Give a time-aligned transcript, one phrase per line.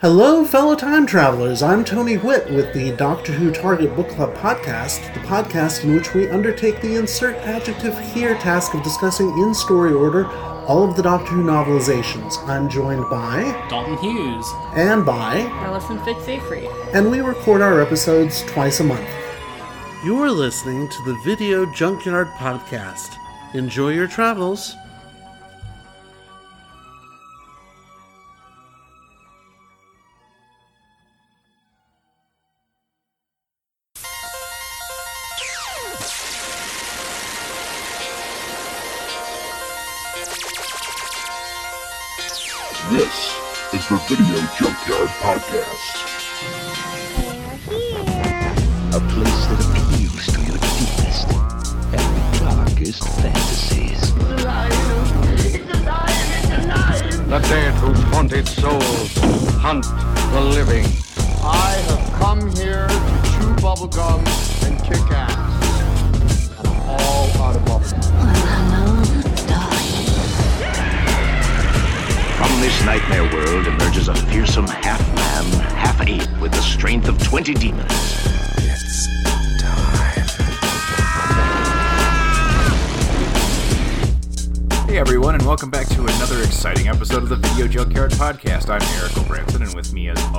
[0.00, 1.62] Hello, fellow time travelers.
[1.62, 6.14] I'm Tony Witt with the Doctor Who Target Book Club podcast, the podcast in which
[6.14, 10.26] we undertake the insert adjective here task of discussing in story order
[10.66, 12.42] all of the Doctor Who novelizations.
[12.48, 14.50] I'm joined by Dalton Hughes.
[14.74, 16.66] and by, Allison Fitz-Avery.
[16.94, 19.06] and we record our episodes twice a month.
[20.02, 23.18] You're listening to the Video Junkyard Podcast.
[23.52, 24.76] Enjoy your travels.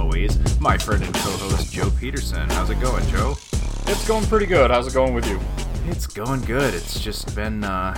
[0.02, 2.50] Always, my friend and co-host Joe Peterson.
[2.50, 3.36] How's it going, Joe?
[3.86, 4.72] It's going pretty good.
[4.72, 5.40] How's it going with you?
[5.86, 6.74] It's going good.
[6.74, 7.96] It's just been, uh,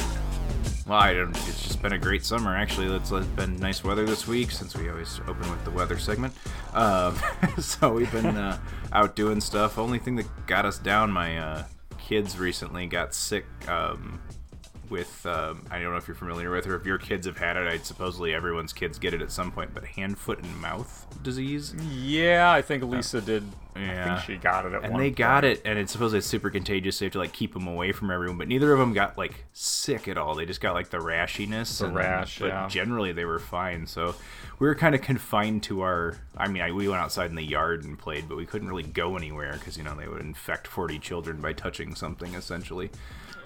[0.85, 1.29] well, I don't.
[1.47, 2.57] It's just been a great summer.
[2.57, 5.97] Actually, it's, it's been nice weather this week since we always open with the weather
[5.97, 6.33] segment.
[6.73, 7.15] Um,
[7.59, 8.59] so we've been uh,
[8.91, 9.77] out doing stuff.
[9.77, 11.63] Only thing that got us down, my uh,
[11.97, 13.45] kids recently got sick.
[13.69, 14.19] Um,
[14.93, 17.57] with um, I don't know if you're familiar with or if your kids have had
[17.57, 17.67] it.
[17.67, 21.73] I supposedly everyone's kids get it at some point, but hand, foot, and mouth disease.
[21.91, 23.43] Yeah, I think Lisa did.
[23.75, 24.05] I Yeah.
[24.17, 24.93] think she got it at one point.
[24.93, 25.17] and they point.
[25.17, 26.97] got it, and it's supposedly super contagious.
[26.97, 28.37] So you have to like keep them away from everyone.
[28.37, 30.35] But neither of them got like sick at all.
[30.35, 31.79] They just got like the rashiness.
[31.79, 32.67] The and- rash, But yeah.
[32.69, 33.87] generally they were fine.
[33.87, 34.13] So
[34.59, 36.17] we were kind of confined to our.
[36.37, 38.83] I mean, I, we went outside in the yard and played, but we couldn't really
[38.83, 42.91] go anywhere because you know they would infect forty children by touching something essentially.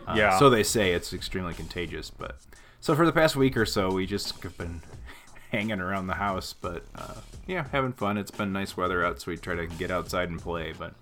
[0.07, 0.40] Uh, Yeah.
[0.40, 2.09] So they say it's extremely contagious.
[2.09, 2.38] But
[2.79, 4.81] so for the past week or so, we just have been
[5.51, 6.53] hanging around the house.
[6.53, 8.17] But uh, yeah, having fun.
[8.17, 10.73] It's been nice weather out, so we try to get outside and play.
[10.78, 10.94] But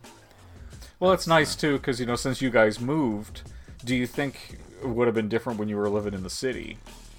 [0.99, 3.41] Well, it's nice too because you know since you guys moved,
[3.83, 6.77] do you think it would have been different when you were living in the city?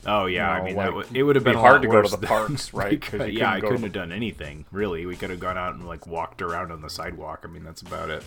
[0.08, 1.88] Oh yeah, You know, I mean like, would, it would have been be hard to
[1.88, 2.92] go to the than- parks, right?
[2.92, 5.04] we 'Cause could- yeah, I couldn't go couldn't to- have done anything really.
[5.04, 7.40] We could have gone out and like walked around on the sidewalk.
[7.44, 8.22] I mean that's about it.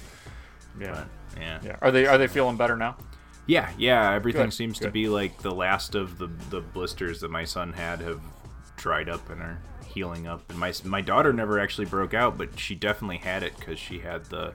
[0.80, 0.92] Yeah.
[1.34, 1.60] But, yeah.
[1.64, 1.76] Yeah.
[1.82, 2.98] Are they are they feeling better now?
[3.50, 7.32] Yeah, yeah, everything Good, seems to be like the last of the the blisters that
[7.32, 8.22] my son had have
[8.78, 10.48] dried up and are healing up.
[10.52, 13.98] And my my daughter never actually broke out, but she definitely had it because she
[14.00, 14.54] had the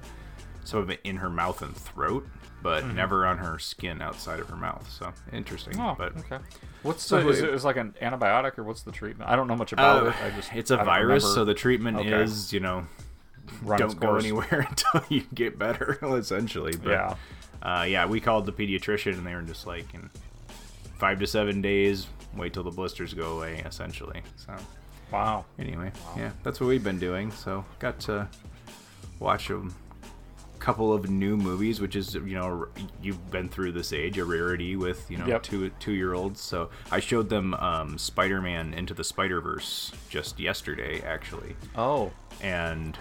[0.62, 2.24] some of it in her mouth and throat,
[2.62, 4.88] but never on her skin outside of her mouth.
[4.88, 5.72] So interesting.
[5.74, 5.82] Mm-hmm.
[5.82, 6.38] Oh, but okay.
[6.84, 9.28] What's So the, is it- is like an antibiotic or what's the treatment?
[9.28, 10.14] I don't know much about Uh, it.
[10.22, 12.22] I just it's a virus, remember so the treatment Okay.
[12.22, 12.86] is you know
[13.62, 16.76] run don't go anywhere until you get better, essentially.
[16.76, 17.14] But, Yeah.
[17.64, 18.06] Uh, yeah.
[18.06, 20.10] We called the pediatrician, and they were just like, in
[20.98, 24.22] five to seven days, wait till the blisters go away, essentially.
[24.36, 24.54] So
[25.12, 25.44] Wow.
[25.58, 27.30] anyway, yeah, that's what we've been doing.
[27.30, 28.28] So got to
[29.20, 29.62] watch a
[30.58, 32.66] couple of new movies, which is you know
[33.02, 35.42] you've been through this age, a rarity with you know Yep.
[35.42, 36.40] two two year olds.
[36.40, 42.10] So I showed them um, Spider Man Into the Spider Verse just yesterday, actually Oh.
[42.40, 42.96] and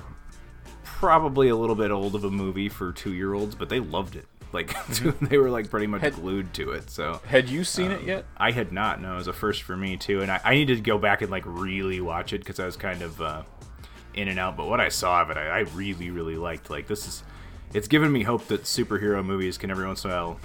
[0.84, 4.16] probably a little bit old of a movie for two year olds, but they loved
[4.16, 4.25] it.
[4.53, 4.74] Like
[5.19, 6.90] they were like pretty much Had- glued to it.
[6.90, 8.25] So Had you seen Um, it yet?
[8.38, 9.02] I had not.
[9.02, 11.22] No, it was a first for me too, and I, I needed to go back
[11.22, 13.42] and like really watch it because I was kind of uh,
[14.13, 14.56] in and out.
[14.56, 16.69] But what I saw of it, I, I really really liked.
[16.69, 17.24] Like this is,
[17.74, 20.40] it's given me hope that superhero movies can every once in a while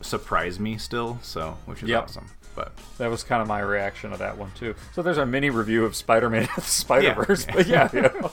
[0.00, 1.18] surprise me still.
[1.22, 2.02] So which is Yep.
[2.04, 2.26] awesome.
[2.54, 4.74] But That was kind of my reaction to that one too.
[4.94, 7.44] So there's a mini review of Spider-Man: Spider Verse.
[7.52, 8.30] But yeah, you know.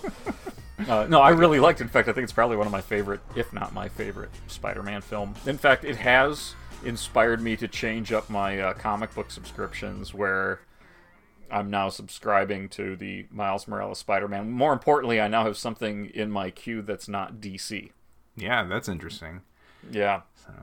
[0.79, 1.81] Uh, no, I really liked.
[1.81, 1.83] it.
[1.83, 5.01] In fact, I think it's probably one of my favorite, if not my favorite, Spider-Man
[5.01, 5.35] film.
[5.45, 10.61] In fact, it has inspired me to change up my uh, comic book subscriptions, where
[11.51, 14.51] I'm now subscribing to the Miles Morales Spider-Man.
[14.51, 17.91] More importantly, I now have something in my queue that's not DC.
[18.35, 19.41] yeah, that's interesting.
[19.91, 20.53] Yeah, So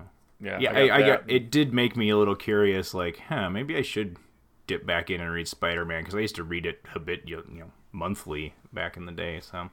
[0.40, 1.50] yeah, yeah, got I, I, got it.
[1.50, 2.94] Did make me a little curious.
[2.94, 4.16] Like, huh, maybe I should
[4.66, 7.22] dip back in and read Spider Man because I used to read it a bit,
[7.26, 9.40] you know, monthly back in the day.
[9.40, 9.70] So, um,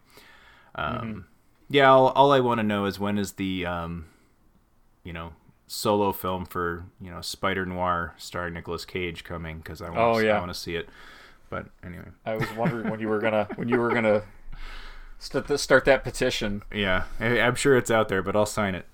[0.75, 1.19] Mm-hmm.
[1.69, 4.05] yeah, all, all I want to know is when is the, um,
[5.03, 5.33] you know,
[5.69, 10.17] solo film for you know Spider Noir starring Nicolas Cage coming because I want Oh,
[10.19, 10.37] yeah.
[10.37, 10.87] I want to see it.
[11.49, 14.23] But anyway, I was wondering when you were gonna when you were gonna
[15.19, 16.61] start, that petition.
[16.73, 18.85] yeah, I, I'm sure it's out there, but I'll sign it.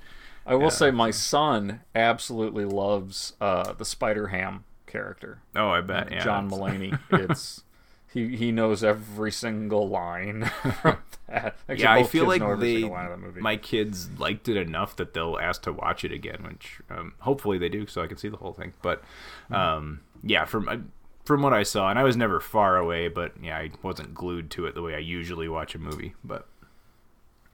[0.45, 6.11] I will say my son absolutely loves uh, the Spider Ham character, Oh, I bet.
[6.11, 6.97] Yeah, John Mulaney.
[7.11, 7.63] It's
[8.13, 10.45] he he knows every single line
[10.81, 11.55] from that.
[11.67, 13.41] Actually, Yeah, I feel like they, single line of that movie.
[13.41, 17.57] my kids liked it enough that they'll ask to watch it again, which um, hopefully
[17.57, 18.73] they do, so I can see the whole thing.
[18.81, 19.01] But
[19.45, 19.53] Mm-hmm.
[19.55, 20.77] um, yeah, from uh,
[21.25, 24.49] from what I saw, and I was never far away, but yeah, I wasn't glued
[24.51, 26.13] to it the way I usually watch a movie.
[26.23, 26.47] But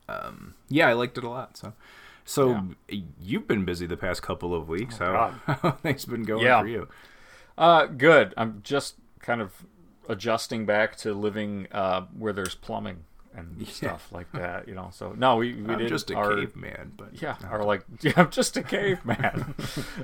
[0.08, 1.56] um, yeah, I liked it a lot.
[1.58, 1.74] So,
[2.26, 2.64] so
[3.22, 4.98] you've been busy the past couple of weeks.
[4.98, 5.60] how Oh, God.
[5.62, 6.62] how things been going Yeah.
[6.62, 6.88] for you?
[7.58, 8.34] Uh, good.
[8.38, 9.52] I'm just kind of
[10.10, 14.68] adjusting back to living uh, where there's plumbing and stuff like that.
[14.68, 17.64] You know, so no, we we I'm did just a our, caveman, but Yeah, or
[17.64, 19.56] like, yeah, I'm just a caveman.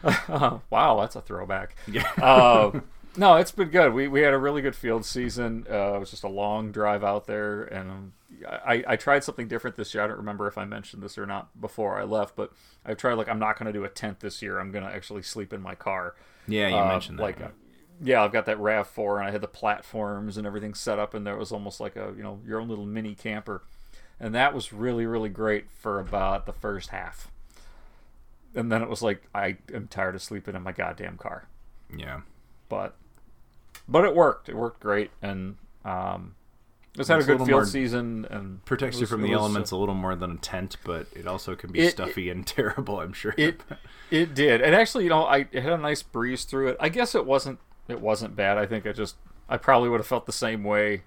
[0.70, 1.76] wow, that's a throwback.
[1.88, 2.10] Yeah.
[2.22, 2.80] Uh,
[3.18, 3.94] no, it's been good.
[3.94, 5.66] We we had a really good field season.
[5.70, 8.14] Uh, it was just a long drive out there, and um,
[8.46, 10.04] I I tried something different this year.
[10.04, 12.52] I don't remember if I mentioned this or not before I left, but
[12.86, 14.60] I tried like I'm not going to do a tent this year.
[14.60, 16.16] I'm going to actually sleep in my car.
[16.48, 17.24] yeah, you Uh, mentioned that.
[17.24, 17.48] like yeah.
[18.04, 21.14] Yeah i've got that rav 4 and i had the platforms and everything set up
[21.14, 23.64] and there was almost like a you know your own little mini camper
[24.20, 27.32] and that was really really great for about the first half
[28.54, 31.48] and then it was like i am tired of sleeping in my goddamn car
[31.96, 32.22] yeah.
[32.70, 32.96] but
[33.88, 36.36] but it worked it worked great and um
[36.98, 39.32] just had a It's a good little field season and protects it you from the
[39.32, 41.92] was, uh, elements a little more than a tent, but it also can be It-
[41.92, 43.02] stuffy and terrible.
[43.02, 43.34] I'm sure.
[43.38, 43.60] it
[44.10, 46.88] it did and actually you know i it had a nice breeze through it i
[46.90, 48.58] guess it wasn't it wasn't bad.
[48.58, 49.16] I think i just
[49.48, 51.04] i probably would have felt the same way.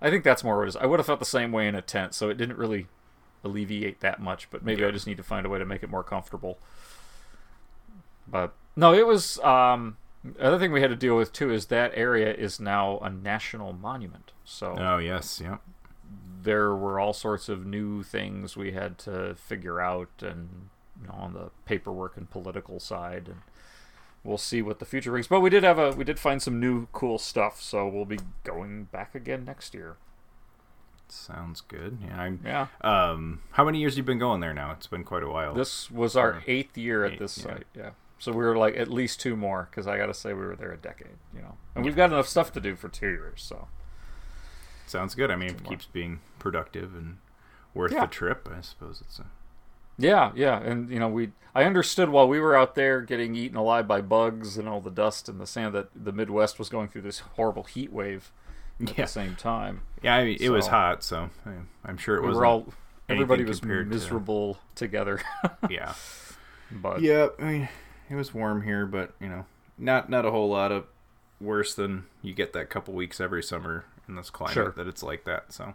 [0.00, 0.76] I think that's more what it is.
[0.76, 2.86] I would have felt the same way in a tent so it didn't really
[3.44, 5.90] alleviate that much but maybe i just need to find a way to make it
[5.90, 6.58] more comfortable.
[8.26, 9.96] But no it was um
[10.40, 13.72] other thing we had to deal with too is that area is now a national
[13.72, 14.32] monument.
[14.44, 15.58] So oh yes, yeah.
[16.42, 20.68] there were all sorts of new things we had to figure out and
[21.00, 23.40] you know on the paperwork and political side and
[24.24, 26.60] we'll see what the future brings but we did have a we did find some
[26.60, 29.96] new cool stuff so we'll be going back again next year
[31.08, 31.98] Sounds good.
[32.06, 32.18] Yeah.
[32.22, 34.70] I'm, yeah Um, how many years you've you been going there now?
[34.72, 35.52] It's been quite a while.
[35.52, 38.76] this was our Or- eighth year at eight, this site yeah so we were like
[38.76, 41.56] at least two more because i gotta say we were there a decade you know
[41.74, 43.68] and we've got enough stuff to do for two years so
[44.86, 45.30] Sounds good.
[45.30, 47.16] I mean, if it keeps being productive and
[47.72, 48.02] worth Yeah.
[48.02, 49.24] the trip, I suppose it's a.
[49.98, 53.56] Yeah, yeah, and you know, we I understood while we were out there getting eaten
[53.56, 56.88] alive by bugs and all the dust and the sand that the Midwest was going
[56.88, 58.32] through this horrible heat wave
[58.80, 59.04] at Yeah.
[59.04, 59.82] the same time.
[60.02, 61.50] Yeah, I mean, it was hot, so I,
[61.84, 62.36] I'm sure it We was.
[62.38, 62.72] were all
[63.08, 65.20] everybody was compared to- miserable together.
[65.70, 65.92] Yeah.
[66.70, 67.68] but Yeah, I mean,
[68.08, 69.44] it was warm here, but you know,
[69.78, 70.86] not not a whole lot of
[71.40, 74.72] worse than you get that couple weeks every summer in this climate Sure.
[74.76, 75.52] that it's like that.
[75.52, 75.74] So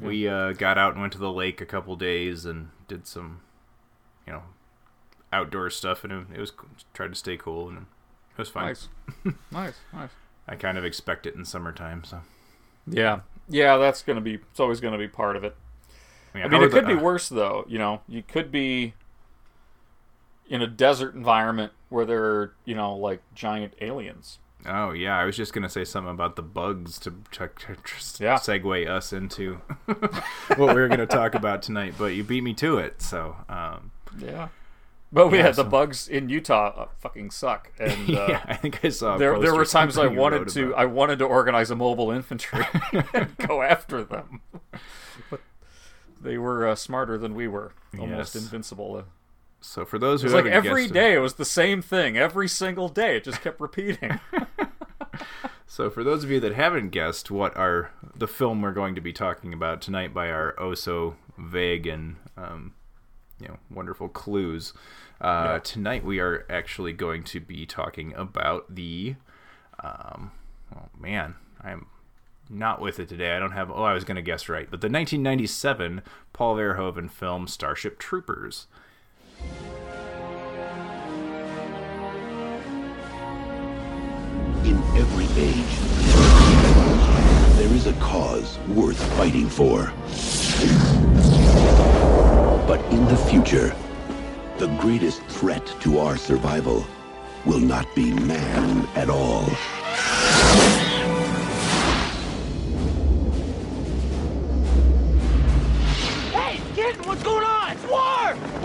[0.00, 3.40] we uh, got out and went to the lake a couple days and did some,
[4.26, 4.42] you know,
[5.32, 6.52] outdoor stuff, and it, it was
[6.92, 8.66] tried to stay cool and it was fine.
[8.66, 8.88] nice,
[9.52, 10.10] nice, nice.
[10.48, 12.20] I kind of expect it in summertime, so.
[12.86, 14.34] Yeah, yeah, that's gonna be.
[14.34, 15.56] It's always gonna be part of it.
[16.34, 17.64] I mean, it could the- be worse though.
[17.68, 18.94] You know, you could be
[20.48, 24.38] in a desert environment where there are, you know, like giant aliens.
[24.66, 28.36] Oh yeah, I was just gonna say something about the bugs to, Yeah.
[28.38, 29.54] segue us into
[29.86, 33.02] what we were gonna talk about tonight, but you beat me to it.
[33.02, 34.48] So um, Yeah.
[35.12, 38.54] But we Yeah, had the bugs in Utah uh, fucking suck, and uh, yeah, I
[38.54, 39.16] think I saw.
[39.16, 40.78] There there were times I wanted to about.
[40.80, 42.64] I wanted to organize a mobile infantry
[43.14, 44.40] and go after them,
[45.30, 45.40] but
[46.20, 48.42] they were uh, smarter than we were, almost Yes.
[48.44, 49.04] invincible.
[49.66, 52.16] So for those who It was like every guessed- day it was the same thing,
[52.18, 53.16] every single day.
[53.16, 54.20] It just kept repeating.
[55.66, 59.00] So for those of you that haven't guessed what our the film we're going to
[59.00, 62.74] be talking about tonight by our oh so vague and um,
[63.40, 64.72] you know wonderful clues,
[65.20, 69.16] uh, tonight we are actually going to be talking about the
[69.82, 70.30] um,
[70.76, 71.86] oh man I'm
[72.48, 73.34] not with it today.
[73.34, 76.02] I don't have oh I was going to guess right, but the 1997
[76.32, 78.68] Paul Verhoeven film Starship Troopers.
[84.64, 85.74] In every age,
[87.58, 89.92] there is a cause worth fighting for.
[92.66, 93.74] But in the future,
[94.58, 96.86] the greatest threat to our survival
[97.44, 99.44] will not be man at all.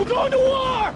[0.00, 0.94] We're going to war!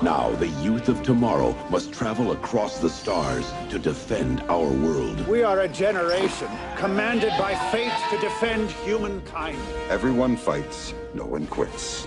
[0.00, 5.26] Now the youth of tomorrow must travel across the stars to defend our world.
[5.26, 6.46] We are a generation
[6.76, 9.58] commanded by fate to defend humankind.
[9.88, 12.06] Everyone fights, no one quits.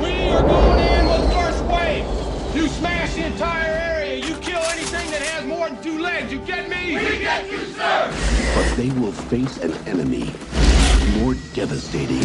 [0.00, 2.06] We are going in with first wave.
[2.54, 4.24] You smash the entire area.
[4.24, 6.32] You kill anything that has more than two legs.
[6.32, 6.94] You get me?
[6.94, 8.14] We get you, sir.
[8.54, 10.32] But they will face an enemy
[11.18, 12.20] more devastating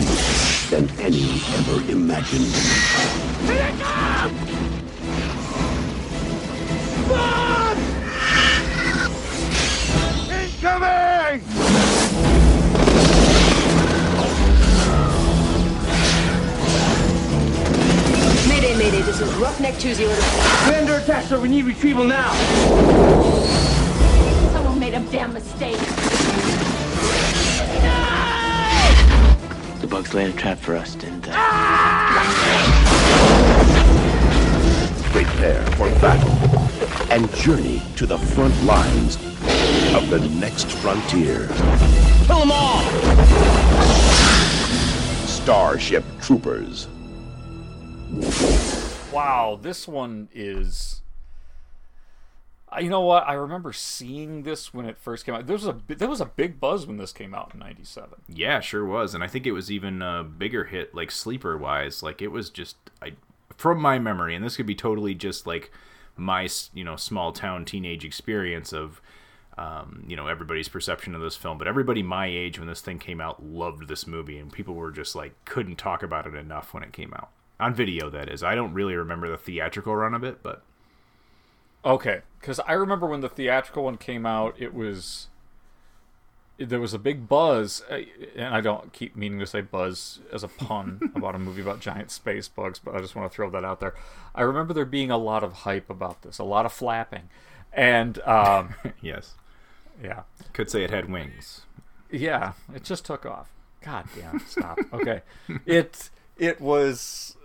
[0.70, 1.24] than any
[1.58, 2.46] ever imagined.
[3.46, 4.56] Here it comes!
[10.32, 11.42] Incoming!
[18.48, 20.06] Mayday, Mayday, this is Roughneck 20.
[20.06, 21.40] We're under attack, sir.
[21.40, 22.34] We need retrieval now.
[24.54, 25.85] Someone made a damn mistake.
[29.96, 31.32] Bugs laid a trap for us, didn't they?
[35.14, 36.34] Prepare for battle
[37.14, 39.16] and journey to the front lines
[39.96, 41.48] of the next frontier.
[42.28, 42.82] Kill them all!
[45.28, 46.90] Starship Troopers.
[49.14, 50.95] Wow, this one is.
[52.80, 53.28] You know what?
[53.28, 55.48] I remember seeing this when it first came out.
[55.48, 58.22] There was a there was a big buzz when this came out in '97.
[58.28, 62.04] Yeah, sure was, and I think it was even a bigger hit, like sleeper wise.
[62.04, 63.14] Like it was just, I,
[63.58, 65.72] from my memory, and this could be totally just like
[66.18, 69.02] my, you know, small town teenage experience of,
[69.58, 71.58] um, you know, everybody's perception of this film.
[71.58, 74.92] But everybody my age when this thing came out loved this movie, and people were
[74.92, 77.30] just like couldn't talk about it enough when it came out
[77.60, 78.10] on video.
[78.10, 80.64] That is, I don't really remember the theatrical run of it, but
[81.86, 85.28] Okay, because I remember when the theatrical one came out, it was
[86.58, 88.00] there was a big buzz, uh,
[88.36, 91.82] and I don't keep meaning to say buzz as a pun about a movie about
[91.82, 93.94] giant space bugs, but I just want to throw that out there.
[94.34, 97.30] I remember there being a lot of hype about this, a lot of flapping,
[97.74, 99.36] and um, yes,
[100.02, 100.24] yeah,
[100.54, 101.62] could say it had wings.
[102.10, 103.50] yeah, it just took off.
[103.82, 104.80] God damn, stop.
[104.94, 105.22] Okay,
[105.66, 107.36] it it was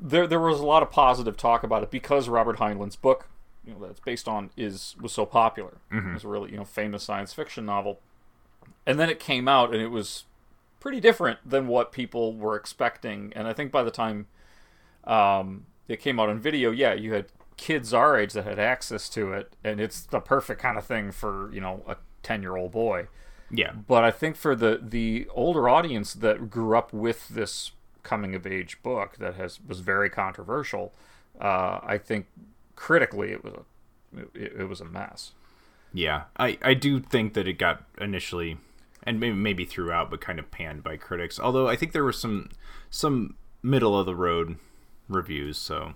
[0.00, 0.26] there.
[0.26, 3.26] There was a lot of positive talk about it because Robert Heinlein's book,
[3.66, 5.78] you know, that it's based on, is was so popular.
[5.90, 6.10] Mhm.
[6.10, 8.00] It was a really you know famous science fiction novel,
[8.86, 10.24] and then it came out and it was
[10.80, 13.32] pretty different than what people were expecting.
[13.34, 14.26] And I think by the time
[15.04, 19.08] um, it came out on video, yeah, you had kids our age that had access
[19.10, 22.56] to it, and it's the perfect kind of thing for you know a ten year
[22.56, 23.08] old boy.
[23.50, 23.72] Yeah.
[23.72, 28.46] But I think for the the older audience that grew up with this coming of
[28.46, 30.92] age book that has was very controversial,
[31.40, 32.26] uh, I think
[32.76, 35.32] critically it was a it, it was a mess.
[35.92, 38.58] Yeah, I, I do think that it got initially,
[39.04, 41.38] and maybe maybe throughout, but kind of panned by critics.
[41.38, 42.50] Although I think there were some
[42.90, 44.56] some middle of the road
[45.08, 45.56] reviews.
[45.56, 45.94] So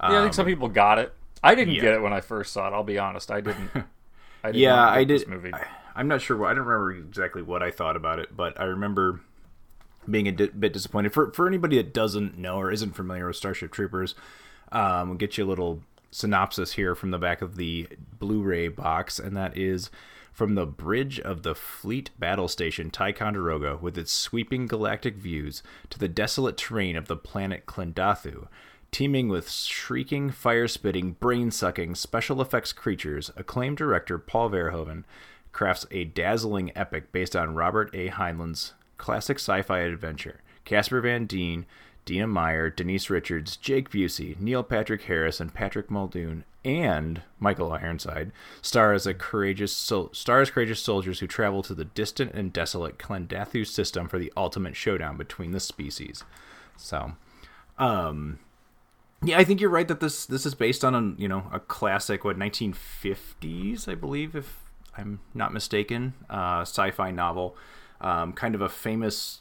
[0.00, 1.14] yeah, I think some um, people got it.
[1.42, 1.82] I didn't yeah.
[1.82, 2.72] get it when I first saw it.
[2.72, 3.70] I'll be honest, I didn't.
[4.44, 5.20] I did yeah, I did.
[5.20, 5.52] This movie.
[5.52, 6.36] I, I'm not sure.
[6.36, 9.20] What, I don't remember exactly what I thought about it, but I remember
[10.08, 11.12] being a di- bit disappointed.
[11.12, 14.14] For for anybody that doesn't know or isn't familiar with Starship Troopers,
[14.72, 15.82] um, we'll get you a little
[16.16, 17.86] synopsis here from the back of the
[18.18, 19.90] Blu-ray box, and that is
[20.32, 25.98] from the bridge of the fleet battle station Ticonderoga, with its sweeping galactic views, to
[25.98, 28.48] the desolate terrain of the planet Klendathu.
[28.90, 35.04] Teeming with shrieking, fire spitting, brain sucking special effects creatures, acclaimed director Paul Verhoeven
[35.52, 38.08] crafts a dazzling epic based on Robert A.
[38.08, 40.40] Heinlein's classic sci fi adventure.
[40.64, 41.66] Casper Van Dien,
[42.06, 48.32] Dina Meyer, Denise Richards, Jake Busey, Neil Patrick Harris, and Patrick Muldoon, and Michael Ironside
[48.62, 52.52] star as a courageous sol- star as courageous soldiers who travel to the distant and
[52.52, 56.24] desolate Klendathu system for the ultimate showdown between the species.
[56.76, 57.12] So,
[57.78, 58.38] um,
[59.22, 61.60] yeah, I think you're right that this this is based on a you know a
[61.60, 64.64] classic what 1950s I believe if
[64.96, 67.56] I'm not mistaken uh, sci-fi novel,
[68.00, 69.40] um, kind of a famous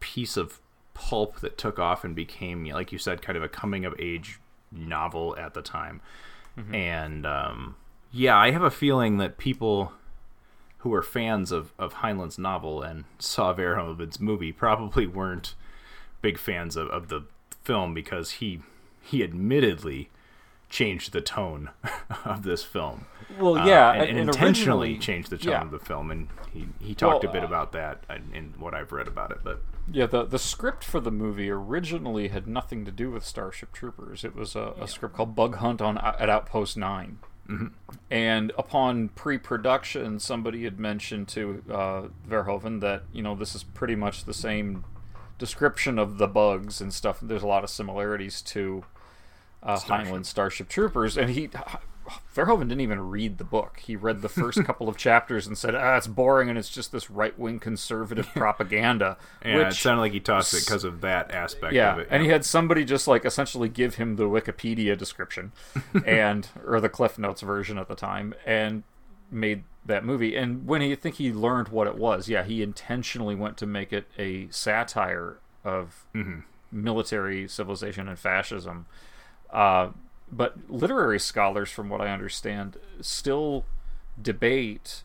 [0.00, 0.60] piece of
[0.98, 4.40] pulp that took off and became like you said kind of a coming of age
[4.72, 6.00] novel at the time,
[6.58, 6.74] Mhm.
[6.74, 7.76] and um,
[8.10, 9.92] yeah, I have a feeling that people
[10.78, 15.54] who were fans of of Heinlein's novel and saw Verhoeven's movie probably weren't
[16.20, 17.22] big fans of, of the
[17.62, 18.60] film because he
[19.00, 20.10] he admittedly
[20.68, 21.70] changed the tone
[22.24, 23.06] of this film.
[23.38, 25.62] Well, Uh, yeah, and, and- and and intentionally changed the tone yeah.
[25.62, 28.54] of the film, and he he talked Well, a bit uh, about that in, in
[28.58, 29.38] what I've read about it.
[29.44, 29.60] But
[29.90, 34.24] Yeah, the the script for the movie originally had nothing to do with Starship Troopers.
[34.24, 37.18] It was a, a script called Bug Hunt on at Outpost 9
[37.48, 37.72] Mhm.
[38.10, 43.94] And upon pre-production, somebody had mentioned to uh, Verhoeven that you know this is pretty
[43.94, 44.84] much the same
[45.38, 47.20] description of the bugs and stuff.
[47.22, 48.84] There's a lot of similarities to
[49.62, 51.48] uh, Heinlein Starship Troopers, and he
[52.34, 53.80] Verhoeven didn't even read the book.
[53.84, 56.92] He read the first couple of chapters and said, "Ah, it's boring, and it's just
[56.92, 61.00] this right wing conservative propaganda." Yeah, which, it sounded like he tossed it because of
[61.02, 62.08] that aspect yeah, of it.
[62.10, 65.52] and he had somebody just like essentially give him the Wikipedia description,
[66.06, 68.82] and or the Cliff Notes version at the time, and
[69.30, 70.36] made that movie.
[70.36, 73.66] And when he I think he learned what it was, yeah, he intentionally went to
[73.66, 76.40] make it a satire of Mm-hmm.
[76.70, 78.86] military civilization and fascism.
[79.50, 79.88] Uh,
[80.30, 83.64] but literary scholars, from what I understand, still
[84.20, 85.02] debate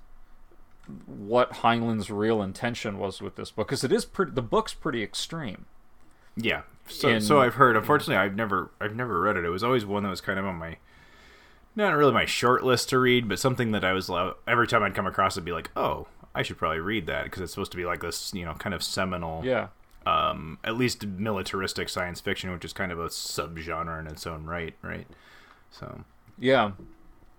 [1.06, 4.32] what Heinlein's real intention was with this book because it is pretty.
[4.34, 5.66] The book's pretty extreme.
[6.36, 6.64] Yeah.
[6.88, 7.78] So, In- so I've heard.
[7.78, 9.46] Unfortunately, I've never I've never read it.
[9.46, 10.78] It was always one that was kind of on my
[11.76, 14.12] not really my short list to read, but something that I was
[14.48, 17.42] every time I'd come across it'd be like, "Oh, I should probably read that" because
[17.42, 19.68] it's supposed to be like this, you know, kind of seminal Yeah.
[20.06, 24.46] Um at least militaristic science fiction, which is kind of a subgenre in its own
[24.46, 25.08] right, right?
[25.72, 26.04] So,
[26.38, 26.72] Yeah.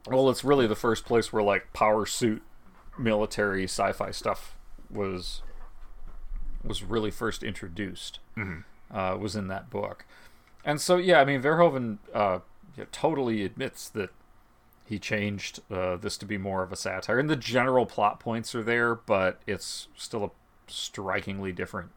[0.06, 2.42] Well, it's really the first place where like power suit
[2.99, 4.56] military sci-fi stuff
[4.90, 5.42] was
[6.62, 8.21] was really first introduced.
[8.37, 8.64] Mhm.
[8.90, 10.04] Uh, was in that book,
[10.64, 12.40] and so yeah, I mean Verhoeven uh,
[12.76, 14.11] yeah, totally admits that
[14.87, 18.54] he changed uh, this to be more of a satire, and the general plot points
[18.54, 20.30] are there, but it's still a
[20.71, 21.90] strikingly different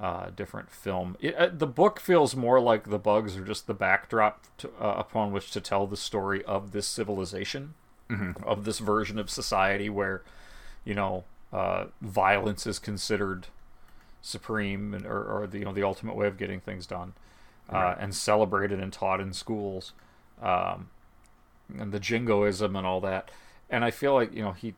[0.00, 1.16] uh, different film.
[1.20, 4.94] It, uh, the book feels more like the bugs are just the backdrop to, uh,
[4.98, 7.74] upon which to tell the story of this civilization,
[8.10, 8.42] Mhm.
[8.44, 10.22] of this version of society where,
[10.84, 13.46] you know, uh, violence is considered
[14.20, 17.12] supreme and or, or the you know the ultimate way of getting things done,
[17.72, 17.96] uh, Right.
[18.00, 19.92] and celebrated and taught in schools,
[20.42, 20.88] um,
[21.78, 23.30] and the jingoism and all that.
[23.70, 24.74] And I feel like you know he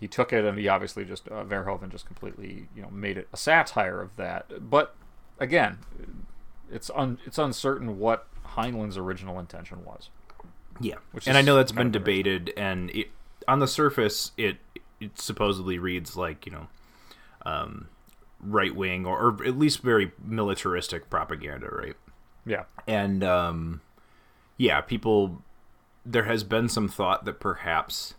[0.00, 3.28] he took it and he obviously just uh, Verhoeven just completely you know made it
[3.32, 4.70] a satire of that.
[4.70, 4.94] But
[5.38, 5.78] again,
[6.70, 10.10] it's un, it's uncertain what Heinlein's original intention was.
[10.80, 13.08] Yeah, Which and I know that's been debated, and it,
[13.48, 14.58] on the surface, it
[15.00, 16.66] it supposedly reads like you know,
[17.44, 17.88] um,
[18.40, 21.96] right wing or, or at least very militaristic propaganda, right?
[22.46, 22.64] Yeah.
[22.86, 23.80] and um,
[24.56, 25.42] yeah, people.
[26.06, 28.14] There has been some thought that perhaps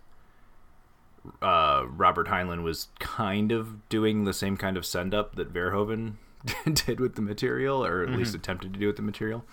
[1.42, 6.14] uh, Robert Heinlein was kind of doing the same kind of send up that Verhoeven
[6.86, 8.36] did with the material, or at least Mhm.
[8.40, 9.44] attempted to do with the material.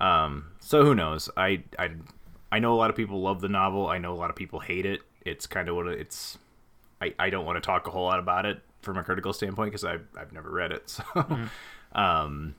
[0.00, 1.30] Um, so who knows?
[1.36, 1.90] I, I
[2.52, 3.88] I know a lot of people love the novel.
[3.88, 5.00] I know a lot of people hate it.
[5.24, 6.38] It's kind of what it's.
[7.00, 9.70] I, I don't want to talk a whole lot about it from a critical standpoint
[9.72, 10.98] because I've I've never read it.
[11.14, 11.38] So,
[11.92, 12.54] um,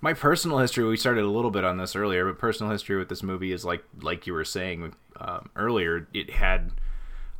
[0.00, 0.84] my personal history.
[0.84, 3.64] We started a little bit on this earlier, but personal history with this movie is
[3.64, 6.08] like like you were saying um, earlier.
[6.14, 6.72] It had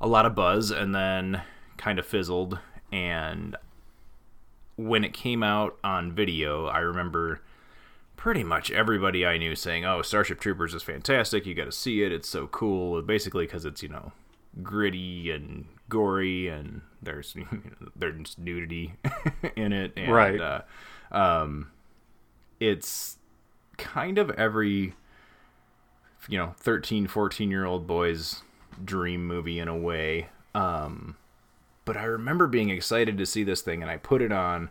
[0.02, 1.42] a lot of buzz and then
[1.76, 2.58] kind of fizzled.
[2.90, 3.56] And
[4.76, 7.40] when it came out on video, I remember
[8.16, 11.46] pretty much everybody I knew saying, "Oh, Starship Troopers is fantastic.
[11.46, 12.12] You got to see it.
[12.12, 14.12] It's so cool." Basically, because it's you know
[14.62, 18.94] gritty and gory, and there's you know, there's nudity
[19.56, 20.40] in it, and, Right.
[20.40, 20.62] Uh,
[21.12, 21.70] um,
[22.60, 23.18] it's
[23.78, 24.94] kind of every
[26.28, 28.42] you know 13 14 year old boy's
[28.85, 31.16] dream movie in a way um
[31.85, 34.68] but i remember being excited to see this thing and i put it on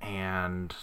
[0.00, 0.74] and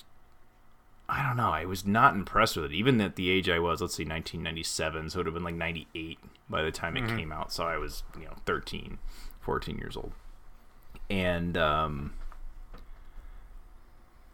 [1.10, 3.82] i don't know i was not impressed with it even at the age i was
[3.82, 6.18] let's see 1997 so it would have been like 98
[6.50, 7.18] by the time it Mhm.
[7.18, 8.98] came out so i was you know 13
[9.42, 10.12] 14 years old
[11.10, 12.14] and um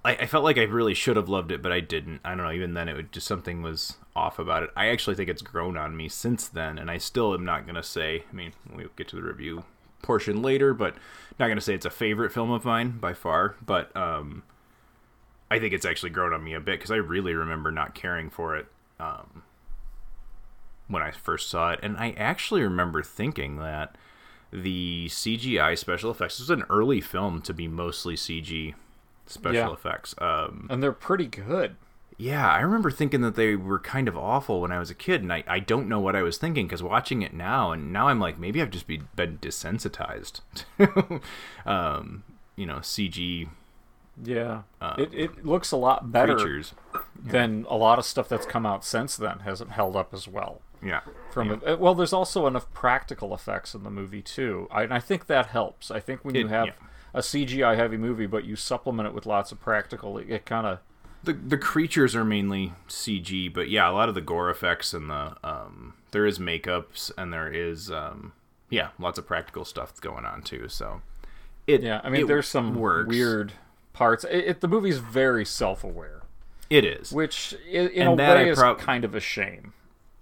[0.04, 2.22] I, I felt like I really should have loved it, but I didn't.
[2.24, 2.52] I don't know.
[2.52, 4.70] Even then, it would just something was off about it.
[4.76, 7.84] I actually think it's grown on me since then, and I still am not gonna
[7.84, 8.24] say.
[8.32, 9.64] I mean, we'll get to the review
[10.02, 10.96] portion later, but
[11.40, 13.56] not gonna say it's a favorite film of mine by far.
[13.66, 14.44] But um,
[15.50, 18.30] I think it's actually grown on me a bit because I really remember not caring
[18.30, 18.68] for it
[19.00, 19.44] um,
[20.88, 23.96] when I first saw it, and I actually remember thinking that
[24.52, 28.74] the CGI special effects this was an early film to be mostly CG
[29.30, 29.72] special Yeah.
[29.74, 30.16] effects.
[30.20, 31.76] Um, and they're pretty good.
[32.18, 35.22] yeah, I remember thinking that they were kind of awful when I was a kid,
[35.22, 38.08] and I, I don't know what I was thinking because watching it now, and now
[38.08, 40.42] I'm like, maybe I've just be, been desensitized.
[41.66, 42.24] um,
[42.56, 43.50] you know, CG.
[44.24, 46.74] Yeah, uh, it, it looks a lot better creatures.
[47.24, 50.62] than a lot of stuff that's come out since then hasn't held up as well.
[50.84, 51.02] Yeah.
[51.32, 55.00] From uh, well, there's also enough practical effects in the movie too, I, and I
[55.00, 55.92] think that helps.
[55.92, 56.74] I think when you have yeah.
[57.18, 60.68] A CGI heavy movie, but you supplement it with lots of practical, it, it kind
[60.68, 60.80] of
[61.24, 65.10] The the creatures are mainly CG, but yeah, a lot of the gore effects and
[65.10, 68.34] the um, there is makeups and there is um,
[68.70, 70.70] yeah, lots of practical stuff going on too.
[70.70, 71.02] So
[71.66, 72.02] it yeah.
[72.04, 73.10] I mean, there's some works.
[73.10, 73.54] weird
[73.94, 74.24] parts.
[74.24, 76.22] It, it, the movie's very self-aware.
[76.70, 79.74] It is, which in, in a way I is kind of a shame.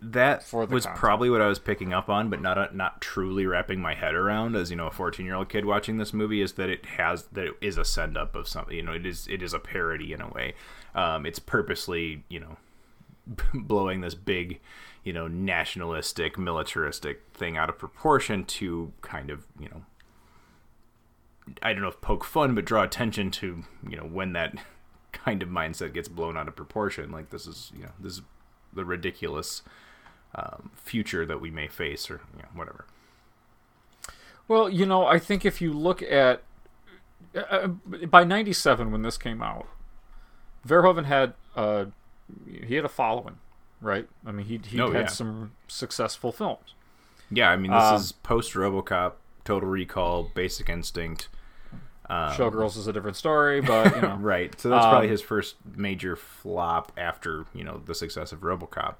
[0.01, 0.95] That was content.
[0.95, 4.55] probably what I was picking up on, but not not truly wrapping my head around
[4.55, 7.23] as you know a 14 year old kid watching this movie is that it has
[7.31, 8.75] that it is a send up of something.
[8.75, 10.53] You know, it is it is a parody in a way.
[10.93, 12.57] Um, it's purposely you know
[13.53, 14.59] blowing this big
[15.03, 19.83] you know nationalistic militaristic thing out of proportion to kind of you know
[21.61, 24.55] I don't know if poke fun, but draw attention to you know when that
[25.13, 27.11] kind of mindset gets blown out of proportion.
[27.11, 28.21] Like this is you know this is
[28.73, 29.61] the ridiculous
[30.35, 32.85] um, future that we may face, or you know, whatever.
[34.47, 36.43] Well, you know, I think if you look at
[37.49, 39.67] uh, by '97 when this came out,
[40.67, 41.85] Verhoeven had uh,
[42.65, 43.37] he had a following,
[43.81, 44.07] right?
[44.25, 45.07] I mean, he he Oh, had yeah.
[45.07, 46.73] some successful films.
[47.31, 49.13] Yeah, I mean this Um, is post RoboCop,
[49.45, 51.27] Total Recall, Basic Instinct.
[52.07, 54.59] Um, Showgirls is a different story, but you know, right.
[54.61, 58.95] So that's probably Um, his first major flop after you know the success of RoboCop.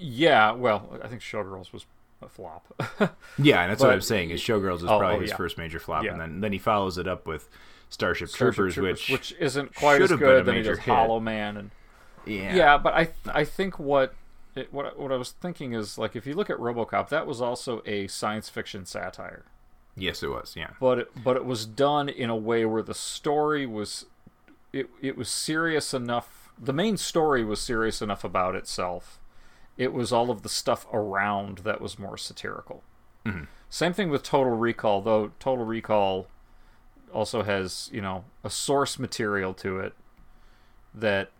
[0.00, 1.86] Yeah, well, I think Showgirls was
[2.22, 2.66] a flop.
[3.38, 4.30] Yeah, and that's what I'm saying.
[4.30, 5.36] Is Showgirls is Oh, oh probably oh, his yeah.
[5.36, 6.12] first major flop, Yeah.
[6.12, 7.48] and then then he follows it up with
[7.88, 10.46] Starship, Starship Troopers, Troopers, which isn't quite as good.
[10.46, 10.94] Then he does hit.
[10.94, 11.70] Hollow Man and
[12.26, 12.54] Yeah.
[12.54, 12.78] yeah.
[12.78, 14.14] But I I think what
[14.54, 17.40] it, what what I was thinking is like if you look at RoboCop, that was
[17.40, 19.44] also a science fiction satire.
[19.96, 20.54] Yes, it was.
[20.56, 20.70] Yeah.
[20.80, 24.06] but it, but it was done in a way where the story was
[24.72, 29.20] it it was serious enough the main story was serious enough about itself
[29.76, 32.82] it was all of the stuff around that was more satirical
[33.26, 33.46] Mhm.
[33.68, 36.26] same thing with total recall though total recall
[37.12, 39.94] also has you know a source material to it
[40.94, 41.30] that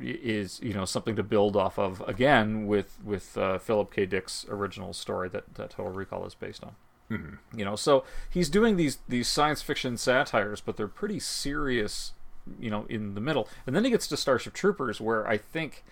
[0.00, 4.06] is you know something to build off of again with with uh, Philip K.
[4.06, 6.74] Dick's original story that, that Total Recall is based on.
[7.10, 7.38] Mhm.
[7.54, 12.12] You know, so he's doing these these science fiction satires, but they're pretty serious,
[12.58, 13.46] you know, in the middle.
[13.66, 15.84] And then he gets to Starship Troopers, where I think,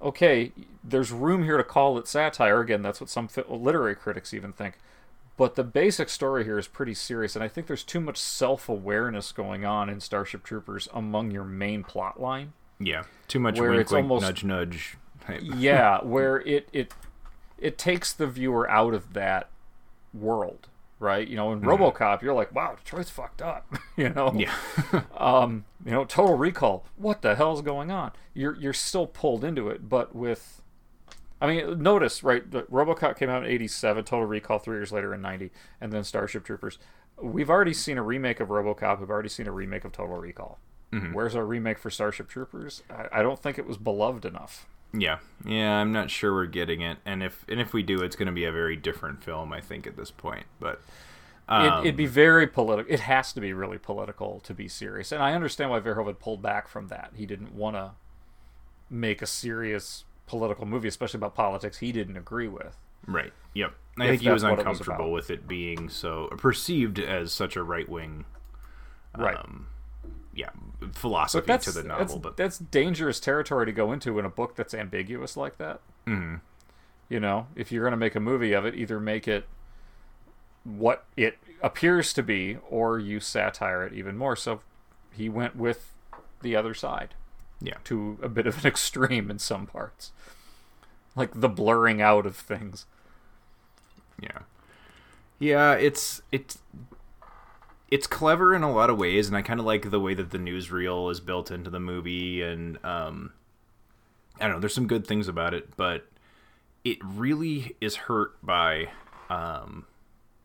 [0.00, 0.52] okay,
[0.84, 2.60] there's room here to call it satire.
[2.60, 4.78] Again, that's what some literary critics even think.
[5.36, 8.68] But the basic story here is pretty serious, and I think there's too much self
[8.68, 12.52] awareness going on in Starship Troopers among your main plot line.
[12.80, 13.04] Yeah.
[13.28, 14.96] Too much Where wink, it's wink, almost- nudge, nudge.
[15.42, 16.94] yeah, where it it
[17.58, 19.48] it takes the viewer out of that
[20.14, 21.26] world, right?
[21.26, 21.76] You know, in Mhm.
[21.78, 24.32] RoboCop, you're like, "Wow, Detroit's fucked up," you know.
[24.34, 24.52] Yeah.
[25.16, 28.12] um, you know, Total Recall, what the hell's going on?
[28.34, 30.62] You're you're still pulled into it, but with
[31.40, 32.48] I mean, notice, right?
[32.50, 36.42] RoboCop came out in 87, Total Recall 3 years later in 90, and then Starship
[36.44, 36.78] Troopers.
[37.20, 40.58] We've already seen a remake of RoboCop, we've already seen a remake of Total Recall.
[40.92, 41.12] Mhm.
[41.12, 42.82] Where's our remake for Starship Troopers?
[42.90, 44.66] I, I don't think it was beloved enough.
[44.92, 48.16] Yeah, yeah, I'm not sure we're getting it, and if and if we do, it's
[48.16, 50.46] going to be a very different film, I think, at this point.
[50.60, 50.80] But
[51.48, 52.92] um, it, it'd be very political.
[52.92, 56.40] It has to be really political to be serious, and I understand why Verhoeven pulled
[56.42, 57.12] back from that.
[57.14, 57.92] He didn't want to
[58.90, 62.76] make a serious political movie, especially about politics he didn't agree with.
[63.06, 63.32] right.
[63.54, 66.98] Yep, I If think he was what it was uncomfortable with it being so perceived
[66.98, 68.24] as such a right wing,
[69.16, 69.38] Right.
[70.38, 70.50] Yeah,
[70.92, 74.54] philosophy to the that's, novel, but that's dangerous territory to go into in a book
[74.54, 75.80] that's ambiguous like that.
[76.06, 76.42] Mhm.
[77.08, 79.48] You know, if you're going to make a movie of it, either make it
[80.62, 84.36] what it appears to be, or you satire it even more.
[84.36, 84.60] So
[85.10, 85.92] he went with
[86.42, 87.14] the other side.
[87.60, 87.78] Yeah.
[87.84, 90.12] To a bit of an extreme in some parts,
[91.16, 92.86] like the blurring out of things.
[94.20, 94.42] Yeah.
[95.40, 96.58] Yeah, it's it's
[97.90, 100.30] it's clever in a lot of ways, and I kind of like the way that
[100.30, 103.32] the newsreel is built into the movie, and um,
[104.40, 104.60] I don't know.
[104.60, 106.06] There's some good things about it, but
[106.84, 108.88] it really is hurt by
[109.30, 109.86] um,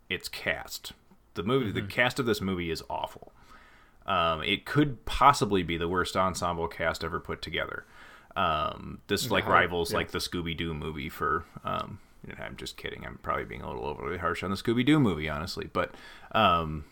[0.09, 0.93] its cast.
[1.35, 1.89] The movie, the Mhm.
[1.89, 3.31] cast of this movie is awful.
[4.05, 7.85] Um, it could possibly be the worst ensemble cast ever put together.
[8.35, 9.97] Um, this like Yeah, rivals yeah.
[9.97, 11.45] like the Scooby Doo movie for.
[11.63, 11.99] Um,
[12.39, 13.05] I'm just kidding.
[13.05, 15.69] I'm probably being a little overly harsh on the Scooby Doo movie, honestly.
[15.71, 15.93] But
[16.33, 16.83] um,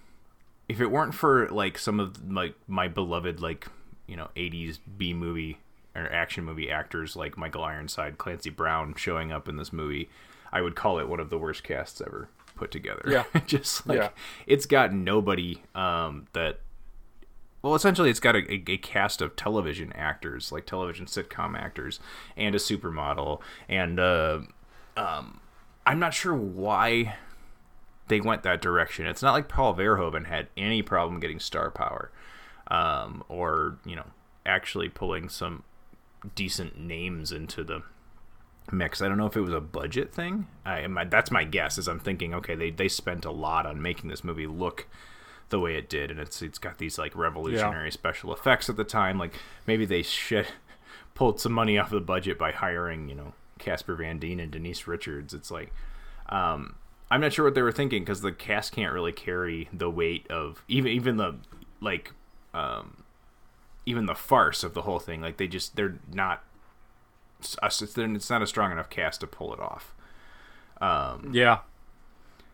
[0.71, 3.67] if it weren't for like some of like my beloved like
[4.07, 5.59] you know 80s B movie
[5.95, 10.09] or action movie actors like Michael Ironside, Clancy Brown showing up in this movie,
[10.51, 13.03] I would call it one of the worst casts ever put together.
[13.05, 13.23] Yeah.
[13.45, 14.09] just like Yeah.
[14.47, 16.61] it's got nobody um, that
[17.61, 21.99] well, essentially, it's got a, a, a cast of television actors, like television sitcom actors,
[22.35, 23.39] and a supermodel.
[23.69, 24.39] And uh,
[24.97, 25.41] um,
[25.85, 27.17] I'm not sure why
[28.07, 29.05] they went that direction.
[29.05, 32.11] It's not like Paul Verhoeven had any problem getting star power,
[32.67, 34.07] um, or you know,
[34.45, 35.63] actually pulling some
[36.35, 37.83] decent names into the
[38.71, 39.01] mix.
[39.01, 40.47] I don't know if it was a budget thing.
[40.65, 41.77] I, my, that's my guess.
[41.77, 44.87] Is I'm thinking, okay, they they spent a lot on making this movie look
[45.49, 47.93] the way it did, and it's it's got these like revolutionary yeah.
[47.93, 49.17] special effects at the time.
[49.17, 49.33] Like
[49.67, 50.47] maybe they shit
[51.13, 54.87] pulled some money off the budget by hiring you know Casper Van Dien and Denise
[54.87, 55.33] Richards.
[55.33, 55.71] It's like
[56.29, 56.75] um,
[57.11, 60.25] I'm not sure what they were thinking because the cast can't really carry the weight
[60.31, 61.35] of even even the
[61.81, 62.13] like
[62.53, 63.03] um,
[63.85, 65.21] even the farce of the whole thing.
[65.21, 66.43] Like they just they're not
[67.41, 69.93] it's not a strong enough cast to pull it off.
[70.79, 71.59] Um, yeah,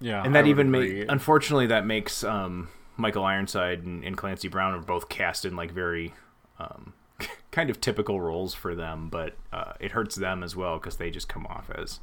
[0.02, 4.74] yeah, and that even make unfortunately that makes um, Michael Ironside and, and, Clancy Brown
[4.74, 6.14] are both cast in like very
[6.60, 6.94] um,
[7.52, 11.12] kind of typical roles for them, but uh, it hurts them as well because they
[11.12, 12.00] just come off as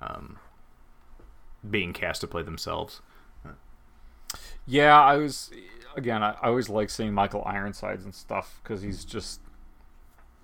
[0.00, 0.38] um,
[1.68, 3.00] being cast to play themselves.
[4.66, 5.50] Yeah, I was
[5.96, 6.22] again.
[6.22, 9.40] I, I always like seeing Michael Ironsides and stuff because he's just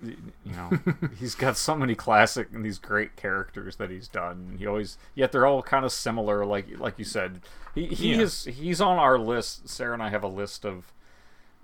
[0.02, 0.70] you know
[1.18, 5.32] he's got so many classic and these great characters that he's done he always yet
[5.32, 7.40] they're all kind of similar like like you said
[7.74, 8.20] he he yeah.
[8.20, 10.92] is he's on our list sarah and i have a list of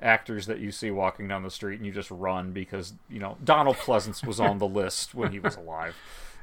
[0.00, 3.36] actors that you see walking down the street and you just run because you know
[3.44, 5.94] donald pleasence was on the list when he was alive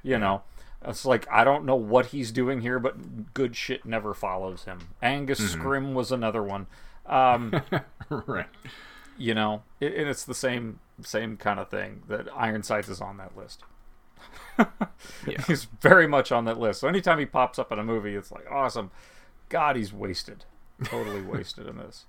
[0.04, 0.44] you know
[0.86, 4.80] it's like i don't know what he's doing here but good shit never follows him
[5.02, 5.62] angus mm-hmm.
[5.62, 6.68] scrimm was another one
[7.06, 7.62] um,
[8.10, 8.48] right
[9.18, 13.18] you know it, and it's the same same kind of thing that Ironsides is on
[13.18, 13.64] that list.
[15.28, 15.42] yeah.
[15.46, 16.82] He's very much on that list.
[16.82, 18.92] So anytime he pops up in a movie, it's like awesome.
[19.50, 20.46] God, he's wasted,
[20.84, 22.06] totally wasted in this.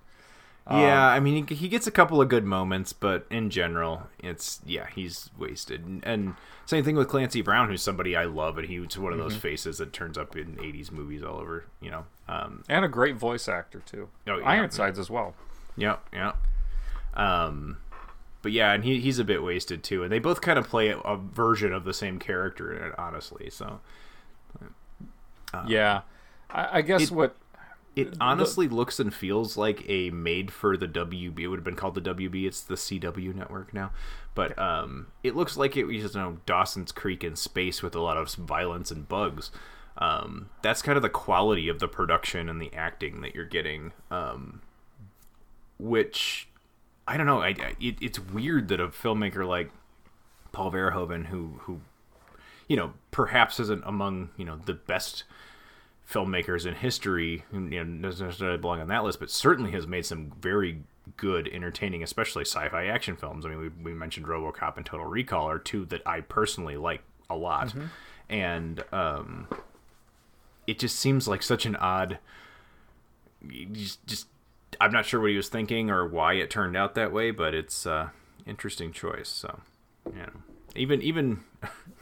[0.70, 4.08] Yeah, um, I mean, he, he, gets a couple of good moments, but in general,
[4.18, 5.86] it's yeah, he's wasted.
[5.86, 6.34] And, and,
[6.66, 9.40] same thing with Clancy Brown, who's somebody I love, and he's one of those mm-hmm.
[9.40, 12.04] faces that turns up in '80s movies all over, you know.
[12.28, 14.10] Um, and a great voice actor too.
[14.26, 15.34] Oh, yeah, Ironsides as well.
[15.78, 16.32] Yeah, yeah.
[17.14, 17.78] Um,
[18.42, 20.88] but yeah, and he he's a bit wasted too, and they both kind of play
[20.88, 23.48] a, a version of the same character in it, honestly.
[23.48, 23.80] So,
[25.54, 26.02] um, yeah,
[26.50, 27.34] I, I guess it, what
[27.98, 31.40] it honestly looks and feels like a made for the WB.
[31.40, 32.46] It would have been called the WB.
[32.46, 33.90] It's the CW network now,
[34.34, 38.00] but um, it looks like it was you know Dawson's Creek in space with a
[38.00, 39.50] lot of violence and bugs.
[39.96, 43.92] Um, that's kind of the quality of the production and the acting that you're getting,
[44.12, 44.62] um,
[45.76, 46.48] which
[47.08, 47.42] I don't know.
[47.42, 49.72] I, it, it's weird that a filmmaker like
[50.52, 51.80] Paul Verhoeven, who who
[52.68, 55.24] you know perhaps isn't among you know the best
[56.10, 60.06] filmmakers in history, you know doesn't necessarily belong on that list, but certainly has made
[60.06, 60.82] some very
[61.16, 63.44] good, entertaining, especially sci-fi action films.
[63.44, 67.02] I mean, we we mentioned RoboCop and Total Recall are two that I personally like
[67.28, 67.86] a lot, mm-hmm.
[68.28, 69.48] and um,
[70.66, 72.18] it just seems like such an odd.
[73.72, 74.26] Just, just
[74.80, 77.54] I'm not sure what he was thinking or why it turned out that way, but
[77.54, 78.08] it's uh,
[78.46, 79.28] interesting choice.
[79.28, 79.60] So,
[80.14, 80.30] yeah,
[80.74, 81.44] even even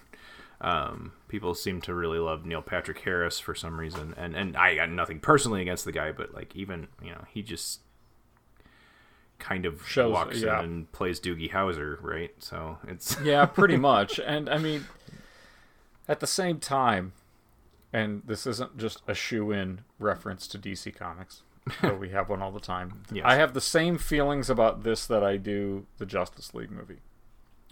[0.66, 4.74] um, people seem to really love Neil Patrick Harris for some reason, and and I
[4.74, 7.81] got nothing personally against the guy, but like even you know he just
[9.38, 10.59] kind of Shows, walks yeah.
[10.61, 12.33] in and plays Doogie Howser, right?
[12.40, 14.18] So it's yeah, pretty much.
[14.18, 14.87] And I mean,
[16.09, 17.12] at the same time,
[17.92, 21.42] and this isn't just a shoe in reference to DC Comics
[21.98, 23.02] we have one all the time.
[23.12, 23.24] Yes.
[23.24, 26.98] I have the same feelings about this that I do the Justice League movie,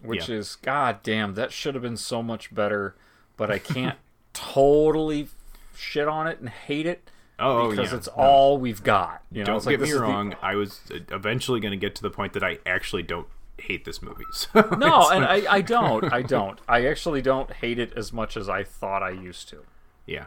[0.04, 0.36] which yeah.
[0.36, 2.94] is God damn that should have been so much better,
[3.36, 3.98] but I can't
[4.32, 5.28] totally
[5.74, 7.10] shit on it and hate it.
[7.38, 7.98] Oh, oh, because yeah.
[7.98, 8.22] it's no.
[8.22, 9.22] all we've got.
[9.32, 10.30] You know, don't it's get like, me wrong.
[10.30, 10.44] The...
[10.44, 13.26] I was eventually going to get to the point that I actually don't
[13.58, 14.24] hate this movie.
[14.32, 16.12] So no, and I, I don't.
[16.12, 16.60] I don't.
[16.68, 19.64] I actually don't hate it as much as I thought I used to.
[20.06, 20.26] Yeah,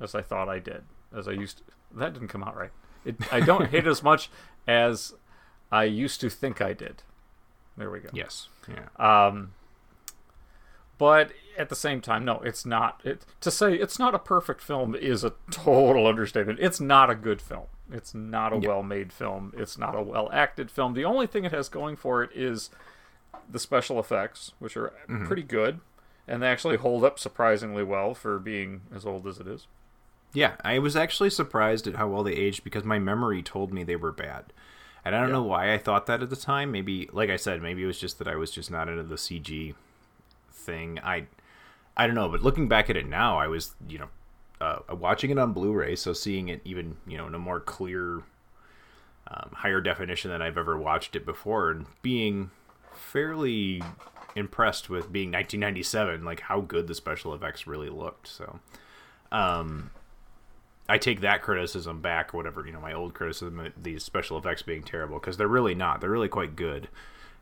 [0.00, 0.82] as I thought I did.
[1.16, 1.64] As I used to.
[1.94, 2.70] That didn't come out right.
[3.04, 4.30] It, I don't hate as much
[4.66, 5.14] as
[5.70, 7.02] I used to think I did.
[7.78, 8.10] There we go.
[8.12, 8.48] Yes.
[8.68, 8.88] Yeah.
[8.98, 9.52] Um,
[10.98, 13.00] but at the same time, no, it's not.
[13.04, 16.58] It, to say it's not a perfect film is a total understatement.
[16.60, 17.66] It's not a good film.
[17.90, 19.54] It's not a well-made film.
[19.56, 20.92] It's not a well-acted film.
[20.92, 22.68] The only thing it has going for it is
[23.48, 25.26] the special effects, which are mm-hmm.
[25.26, 25.80] pretty good,
[26.26, 29.66] and they actually hold up surprisingly well for being as old as it is.
[30.34, 33.84] Yeah, I was actually surprised at how well they aged because my memory told me
[33.84, 34.52] they were bad.
[35.08, 35.36] And I don't yeah.
[35.36, 36.70] know why I thought that at the time.
[36.70, 39.14] Maybe, like I said, maybe it was just that I was just not into the
[39.14, 39.74] CG
[40.52, 40.98] thing.
[41.02, 41.28] I,
[41.96, 42.28] I don't know.
[42.28, 44.08] But looking back at it now, I was, you know,
[44.60, 48.16] uh, watching it on Blu-ray, so seeing it even, you know, in a more clear,
[49.28, 52.50] um, higher definition than I've ever watched it before, and being
[52.92, 53.82] fairly
[54.36, 58.28] impressed with being 1997, like how good the special effects really looked.
[58.28, 58.58] So,
[59.32, 59.90] um,
[60.88, 64.82] I take that criticism back, whatever you know, my old criticism, these special effects being
[64.82, 66.00] terrible, because they're really not.
[66.00, 66.88] They're really quite good,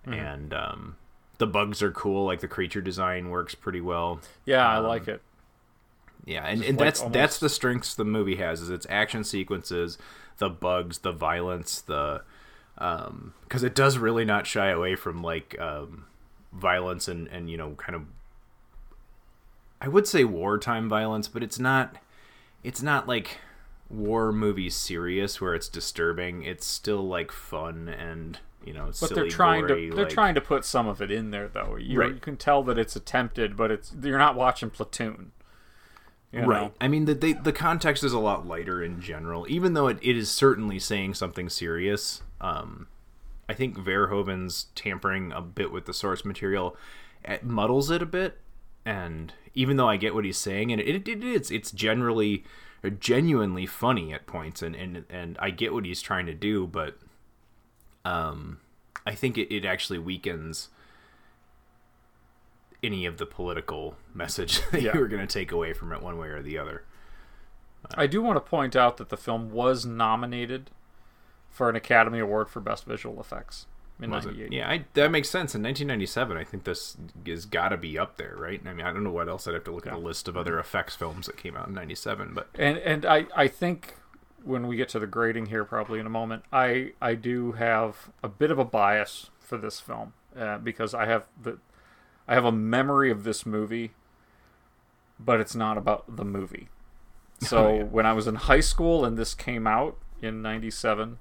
[0.04, 0.14] mm-hmm.
[0.14, 0.96] and um,
[1.38, 2.24] the bugs are cool.
[2.24, 4.20] Like the creature design works pretty well.
[4.44, 5.22] Yeah, um, I like it.
[6.24, 9.22] Yeah, and, and like that's almost- that's the strengths the movie has is its action
[9.22, 9.96] sequences,
[10.38, 12.22] the bugs, the violence, the
[12.78, 16.04] um because it does really not shy away from like um
[16.52, 18.02] violence and and you know kind of
[19.80, 21.96] I would say wartime violence, but it's not
[22.66, 23.38] it's not like
[23.88, 26.42] war movie serious where it's disturbing.
[26.42, 30.12] It's still like fun and you know But silly, they're trying gory, to they're like-
[30.12, 31.76] trying to put some of it in there though.
[31.76, 32.14] You, Right.
[32.14, 35.30] you can tell that it's attempted, but it's you're not watching Platoon.
[36.32, 36.48] You know?
[36.48, 36.72] right.
[36.80, 39.98] I mean, the they, the context is a lot lighter in general, even though it,
[40.02, 42.22] it is certainly saying something serious.
[42.40, 42.88] Um,
[43.48, 46.76] I think Verhoeven's tampering a bit with the source material
[47.24, 48.40] it muddles it a bit,
[48.86, 52.44] and even though I get what he's saying, and it, it is, it's generally
[53.00, 56.96] genuinely funny at points, and, and and I get what he's trying to do, but
[58.04, 58.60] um,
[59.04, 60.68] I think it, it actually weakens
[62.82, 64.94] any of the political message that Yeah.
[64.94, 66.84] you were going to take away from it one way or the other.
[67.94, 70.70] I do want to point out that the film was nominated
[71.50, 73.66] for an Academy Award for Best Visual Effects
[74.00, 74.52] in Was it?
[74.52, 75.54] Yeah, I, that makes sense.
[75.54, 78.60] In 1997, I think this has got to be up there, right?
[78.66, 79.46] I mean, I don't know what else.
[79.48, 81.74] I'd have to look at a list of other effects films that came out in
[81.74, 83.96] '97, but and and I I think
[84.44, 88.10] when we get to the grading here, probably in a moment, I I do have
[88.22, 91.58] a bit of a bias for this film uh, because I have the
[92.28, 93.92] I have a memory of this movie,
[95.18, 96.68] but it's not about the movie.
[97.40, 97.82] So Oh, yeah.
[97.84, 101.18] when I was in high school and this came out in '97,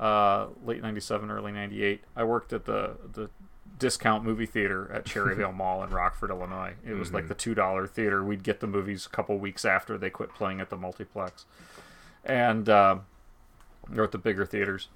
[0.00, 3.30] uh, late '97, early '98, I worked at the the
[3.78, 6.74] discount movie theater at Cherryvale Mall in Rockford, Illinois.
[6.86, 7.28] It was like Mhm.
[7.28, 8.22] the two dollar theater.
[8.24, 11.44] We'd get the movies a couple weeks after they quit playing at the multiplex,
[12.24, 12.98] and uh,
[13.96, 14.88] or at the bigger theaters.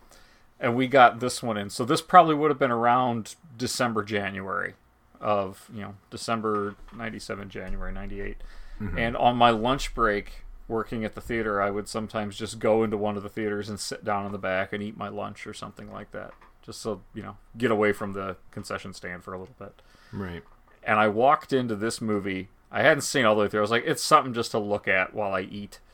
[0.60, 1.70] And we got this one in.
[1.70, 4.74] So this probably would have been around December, January
[5.20, 8.36] of you know December '97, January '98.
[8.80, 8.98] Mhm.
[8.98, 12.96] And on my lunch break, working at the theater, I would sometimes just go into
[12.96, 15.54] one of the theaters and sit down in the back and eat my lunch or
[15.54, 19.38] something like that, just so you know, get away from the concession stand for a
[19.38, 19.80] little bit.
[20.12, 20.42] right.
[20.84, 22.48] And I walked into this movie.
[22.70, 23.60] I hadn't seen all the way through.
[23.60, 25.80] I was like, it's something just to look at while I eat.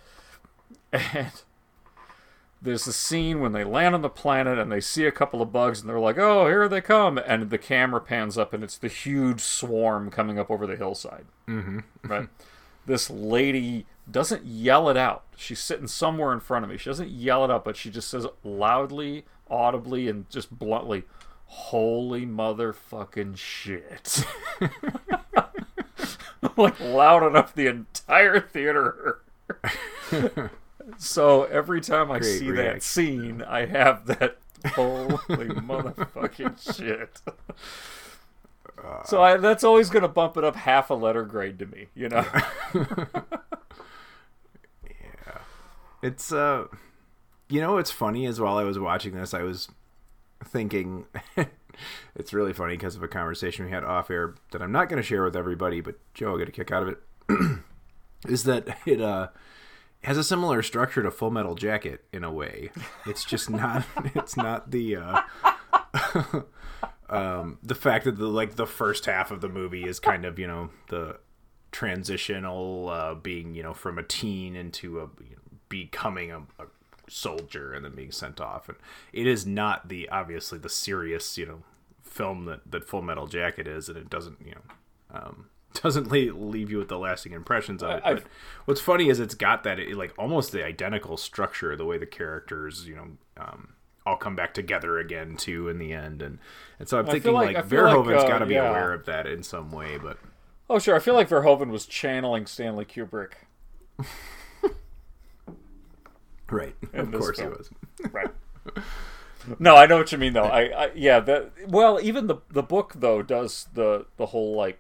[0.93, 1.33] And
[2.65, 5.53] there's a scene when they land on the planet and they see a couple of
[5.53, 7.19] bugs and they're like, oh, here they come.
[7.19, 11.27] And the camera pans up and it's the huge swarm coming up over the hillside.
[11.47, 11.81] Mm-hmm.
[12.05, 12.29] Right?
[12.87, 15.25] this lady doesn't yell it out.
[15.37, 16.77] She's sitting somewhere in front of me.
[16.77, 21.05] She doesn't yell it out, but she just says loudly, audibly, and just bluntly,
[21.47, 24.25] Holy motherfucking shit.
[26.57, 29.21] like loud enough the entire theater.
[30.99, 34.39] so every time I Great see that scene, I have that
[34.75, 37.21] holy motherfucking shit.
[39.05, 41.87] So I, that's always going to bump it up half a letter grade to me,
[41.95, 42.25] you know.
[46.05, 46.67] It's uh,
[47.49, 49.69] you know what's funny is while I was watching this, I was
[50.45, 51.07] thinking.
[52.15, 55.01] it's really funny because of a conversation we had off air that I'm not going
[55.01, 56.99] to share with everybody, but Joe will get a kick out of it.
[58.29, 59.29] is that it uh
[60.03, 62.71] has a similar structure to Full Metal Jacket in a way.
[63.07, 63.87] It's just not.
[64.15, 64.97] It's not the.
[64.97, 65.23] uh
[67.09, 70.39] um, the fact that the like the first half of the movie is kind of
[70.39, 71.19] you know the
[71.73, 76.67] transitional uh, being you know from a teen into a you know, becoming a, a
[77.09, 78.79] soldier and then being sent off and
[79.13, 81.63] it is not the obviously the serious you know
[82.03, 85.47] film that that Full Metal Jacket is and it doesn't you know um,
[85.83, 88.03] doesn't leave, you with the lasting impressions of it.
[88.05, 88.25] I- But
[88.65, 92.07] what's funny is it's got that it, like almost the identical structure, the way the
[92.07, 93.75] characters, you know, um,
[94.07, 96.39] all come back together again too in the end, and
[96.79, 98.69] and so I'm I thinking like, like- feel like, uh, got to be yeah.
[98.71, 100.19] aware of that in some way, but
[100.71, 100.95] Oh, sure.
[100.97, 103.33] I feel like Verhoeven was channeling Stanley Kubrick.
[106.51, 107.53] right, of course film.
[107.53, 107.71] he was.
[108.13, 108.31] right.
[109.59, 110.45] No, I know what you mean though.
[110.45, 114.79] I, I yeah, that well, even the the book though does the the whole like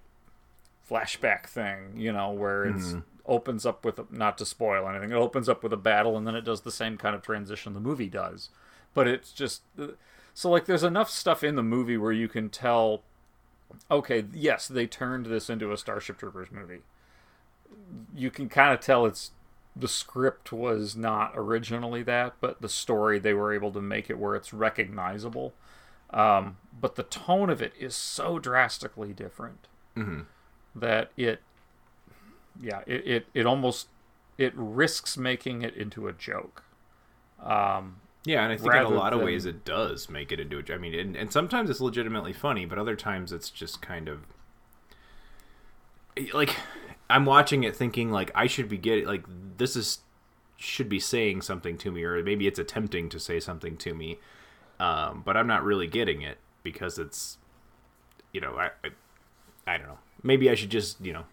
[0.91, 3.03] flashback thing, you know, where it's Mhm.
[3.27, 5.11] opens up with not to spoil anything.
[5.11, 7.73] It opens up with a battle and then it does the same kind of transition
[7.75, 8.49] the movie does.
[8.95, 9.63] But it's just
[10.33, 13.03] so like there's enough stuff in the movie where you can tell
[13.91, 16.83] okay, yes, they turned this into a Starship Troopers movie.
[18.15, 19.33] You can kind of tell it's
[19.77, 24.19] the script was not originally that, but the story they were able to make it
[24.19, 25.53] where it's recognizable.
[26.11, 29.67] Um, but the tone of it is so drastically different
[29.97, 30.27] Mhm.
[30.77, 31.41] that it,
[32.61, 33.89] yeah, it, it, it almost
[34.39, 36.63] it risks making it into a joke.
[37.43, 40.59] Um, Yeah, and I think in a lot of ways it does make it into.
[40.59, 44.09] a- I mean, and, and sometimes it's legitimately funny, but other times it's just kind
[44.09, 44.21] of
[46.33, 46.55] like
[47.09, 49.25] I'm watching it thinking like I should be getting like
[49.57, 50.01] this is
[50.57, 54.19] should be saying something to me, or maybe it's attempting to say something to me,
[54.81, 57.39] um, but I'm not really getting it because it's,
[58.33, 58.91] you know, I, I,
[59.67, 59.99] I don't know.
[60.23, 61.25] Maybe I should just you know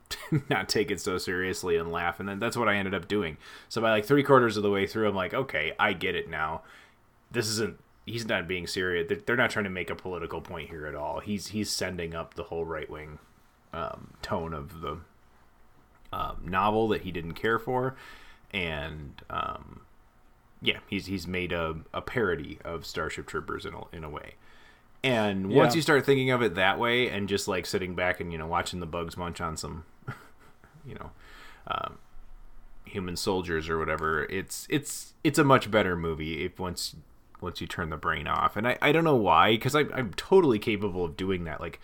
[0.50, 3.36] not take it so seriously and laugh, and then that's what I ended up doing.
[3.68, 6.28] So by like three quarters of the way through, I'm like, okay, I get it
[6.28, 6.62] now.
[7.30, 7.78] This isn't.
[8.06, 9.12] He's not being serious.
[9.26, 11.20] They're, not trying to make a political point here at all.
[11.20, 13.18] He's he's sending up the whole right wing
[13.74, 15.00] um, tone of the
[16.12, 17.96] um, novel that he didn't care for,
[18.52, 19.80] and um,
[20.62, 24.34] yeah, he's he's made a, a parody of Starship Troopers in a, in a way.
[25.04, 25.76] And once Yeah.
[25.78, 28.46] you start thinking of it that way, and just like sitting back and you know
[28.46, 29.84] watching the bugs munch on some,
[30.86, 31.10] you know,
[31.68, 31.98] um,
[32.84, 36.96] human soldiers or whatever, it's it's it's a much better movie if once
[37.40, 38.56] once you turn the brain off.
[38.56, 41.60] And I, I don't know why, because I'm totally capable of doing that.
[41.60, 41.80] Like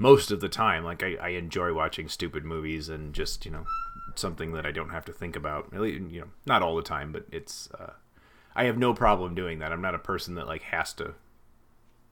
[0.00, 3.66] most of the time, like I, I enjoy watching stupid movies and just you know
[4.16, 5.72] something that I don't have to think about.
[5.72, 7.92] Least, You know, not all the time, but it's uh,
[8.56, 9.72] I have no problem doing that.
[9.72, 11.14] I'm not a person that like has to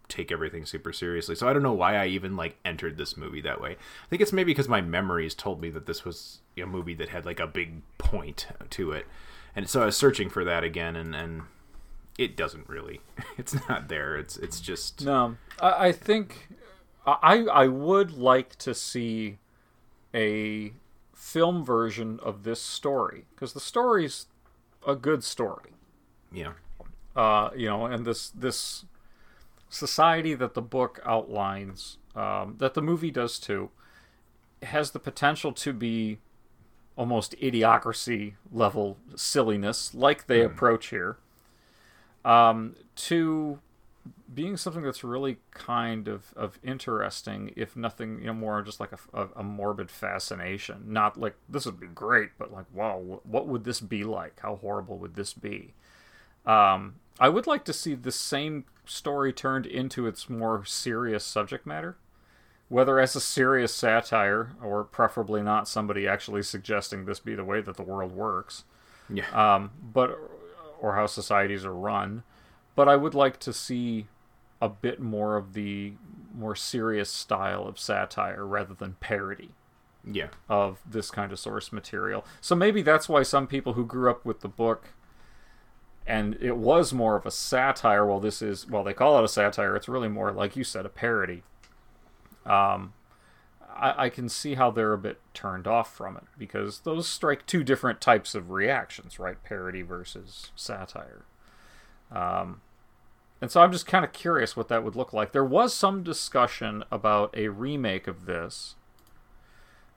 [0.06, 1.34] take everything super seriously.
[1.34, 3.72] So I don't know why I even like entered this movie that way.
[3.72, 7.08] I think it's maybe because my memories told me that this was a movie that
[7.08, 9.06] had like a big point to it.
[9.56, 11.42] And so I was searching for that again and and
[12.18, 13.00] it doesn't really.
[13.38, 14.16] It's not there.
[14.16, 16.48] It's it's just No, I, I think
[17.22, 19.38] I I would like to see
[20.14, 20.72] a
[21.14, 24.26] film version of this story because the story's
[24.86, 25.72] a good story.
[26.32, 26.52] Yeah.
[27.14, 28.84] Uh, you know, and this this
[29.68, 33.70] society that the book outlines, um, that the movie does too,
[34.62, 36.18] has the potential to be
[36.96, 41.16] almost idiocracy level silliness, like they approach here,
[42.24, 43.60] um, to
[44.32, 48.92] being something that's really kind of, of interesting, if nothing, you know, more just like
[48.92, 50.84] a, a, a morbid fascination.
[50.86, 54.40] Not like this would be great, but like, wow, what would this be like?
[54.40, 55.74] How horrible would this be?
[56.46, 61.66] Um, I would like to see the same story turned into its more serious subject
[61.66, 61.96] matter,
[62.68, 67.60] whether as a serious satire or preferably not somebody actually suggesting this be the way
[67.60, 68.64] that the world works.
[69.10, 69.28] Yeah.
[69.32, 70.18] Um, but
[70.80, 72.22] or how societies are run.
[72.78, 74.06] But I would like to see
[74.62, 75.94] a bit more of the
[76.32, 79.50] more serious style of satire rather than parody
[80.04, 80.28] Yeah.
[80.48, 82.24] of this kind of source material.
[82.40, 84.90] So maybe that's why some people who grew up with the book
[86.06, 89.28] and it was more of a satire, while this is well they call it a
[89.28, 91.42] satire, it's really more like you said, a parody.
[92.46, 92.92] Um
[93.74, 97.44] I, I can see how they're a bit turned off from it because those strike
[97.46, 99.42] two different types of reactions, right?
[99.42, 101.24] Parody versus satire.
[102.10, 102.60] Um,
[103.40, 105.32] and so I'm just kind of curious what that would look like.
[105.32, 108.74] There was some discussion about a remake of this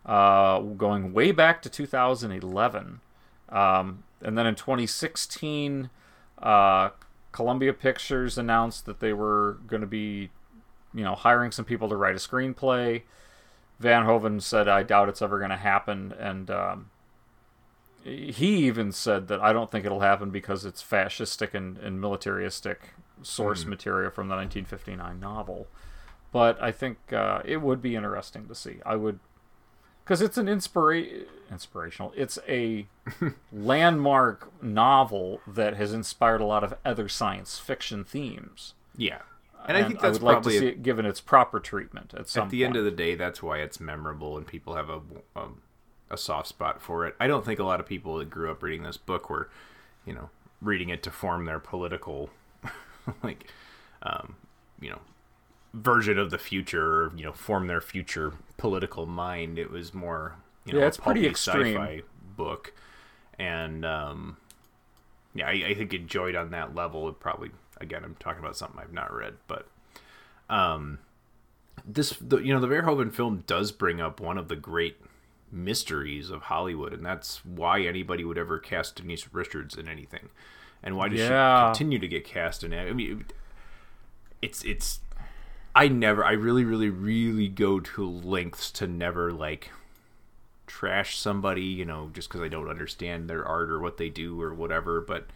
[0.06, 3.02] uh, going way back to 2011.
[3.50, 5.90] Um, and then in 2016,
[6.42, 6.90] uh,
[7.32, 10.30] Columbia Pictures announced that they were going to be,
[10.94, 13.04] you know, hiring some people to write a screenplay.
[13.82, 16.92] Verhoeven said, "I doubt it's ever going to happen," and um,
[18.04, 22.94] he even said that I don't think it'll happen because it's fascistic and, and militaristic
[23.24, 23.68] source Mhm.
[23.70, 25.68] material from the 1959 novel.
[26.32, 28.80] But I think uh, it would be interesting to see.
[28.86, 29.20] I would,
[30.04, 32.14] because it's an inspira- inspirational.
[32.16, 32.88] It's a
[33.52, 38.74] landmark novel that has inspired a lot of other science fiction themes.
[38.96, 39.20] Yeah.
[39.68, 42.28] And I think that's would like to probably see it given its proper treatment at
[42.28, 45.02] some at the end of the day, that's why it's memorable and people have a,
[45.36, 45.48] a
[46.10, 47.16] a soft spot for it.
[47.22, 49.50] I don't think a lot of people that grew up reading this book were,
[50.06, 50.30] you know,
[50.62, 52.30] reading it to form their political,
[53.24, 53.48] like,
[54.04, 54.36] um,
[54.80, 55.00] you know,
[55.74, 59.58] version of the future, or, you know, form their future political mind.
[59.60, 60.36] It was more,
[60.66, 61.76] you know, Yeah, a it's pretty extreme.
[61.76, 62.02] sci-fi
[62.36, 62.74] book,
[63.40, 64.38] and um,
[65.34, 67.08] yeah, I, I think enjoyed on that level.
[67.10, 69.68] It probably, again, I'm talking about something I've not read, but
[70.50, 71.00] um,
[71.86, 74.98] this, the, you know, the Verhoeven film does bring up one of the great
[75.52, 80.30] mysteries of Hollywood, and that's why anybody would ever cast Denise Richards in anything,
[80.84, 81.72] and why does Yeah.
[81.74, 82.90] she continue to get cast in it?
[82.90, 83.26] I mean,
[84.42, 85.00] it's it's.
[85.74, 89.72] I never, I really, really, really go to lengths to never like
[90.68, 94.42] trash somebody, you know, just because I don't understand their art or what they do
[94.42, 95.00] or whatever.
[95.00, 95.28] But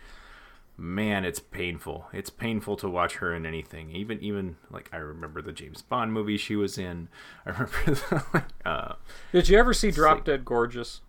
[0.78, 2.08] man, it's painful.
[2.12, 3.92] It's painful to watch her in anything.
[3.92, 7.08] Even, even like I remember the James Bond movie she was in.
[7.46, 7.76] I remember.
[8.66, 8.96] The, uh,
[9.32, 11.00] Did you ever see Drop Dead Gorgeous?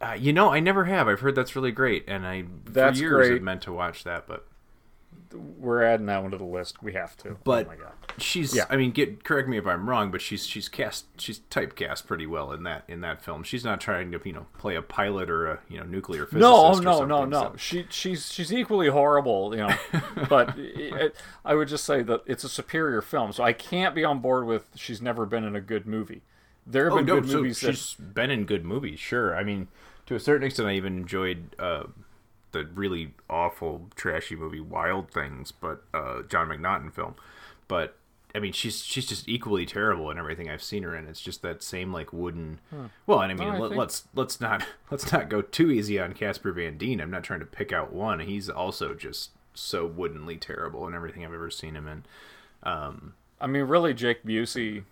[0.00, 1.08] Uh, you know, I never have.
[1.08, 3.32] I've heard that's really great, and I That's for years great.
[3.34, 4.46] have meant to watch that, but
[5.58, 6.82] we're adding that one to the list.
[6.82, 7.36] We have to.
[7.44, 7.92] But oh my god.
[8.16, 8.64] she's Yeah.
[8.70, 12.26] I mean, get correct me if I'm wrong, but she's she's cast she's typecast pretty
[12.26, 13.42] well in that in that film.
[13.42, 16.40] She's not trying to, you know, play a pilot or a, you know, nuclear physicist
[16.40, 17.40] No, oh, no, no, no.
[17.42, 19.74] so- She she's she's equally horrible, you know.
[20.28, 24.04] but it, I would just say that it's a superior film, so I can't be
[24.04, 26.22] on board with she's never been in a good movie.
[26.66, 29.36] There have Oh, been no, good so movies that she's been in good movies, sure.
[29.36, 29.68] I mean,
[30.06, 31.84] to a certain extent, I even enjoyed uh,
[32.52, 37.14] the really awful, trashy movie Wild Things, but uh, John McNaughton film.
[37.68, 37.96] But
[38.34, 41.06] I mean, she's she's just equally terrible in everything I've seen her in.
[41.06, 42.60] It's just that same like wooden.
[42.70, 42.86] Hmm.
[43.06, 45.98] Well, and I mean, I let, think- let's let's not let's not go too easy
[45.98, 47.00] on Casper Van Dien.
[47.00, 48.20] I'm not trying to pick out one.
[48.20, 52.04] He's also just so woodenly terrible in everything I've ever seen him in.
[52.62, 54.84] Um, I mean, really, Jake Busey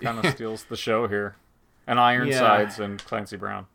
[0.00, 1.36] kind of steals the show here,
[1.86, 3.66] and Ironsides and Clancy Brown.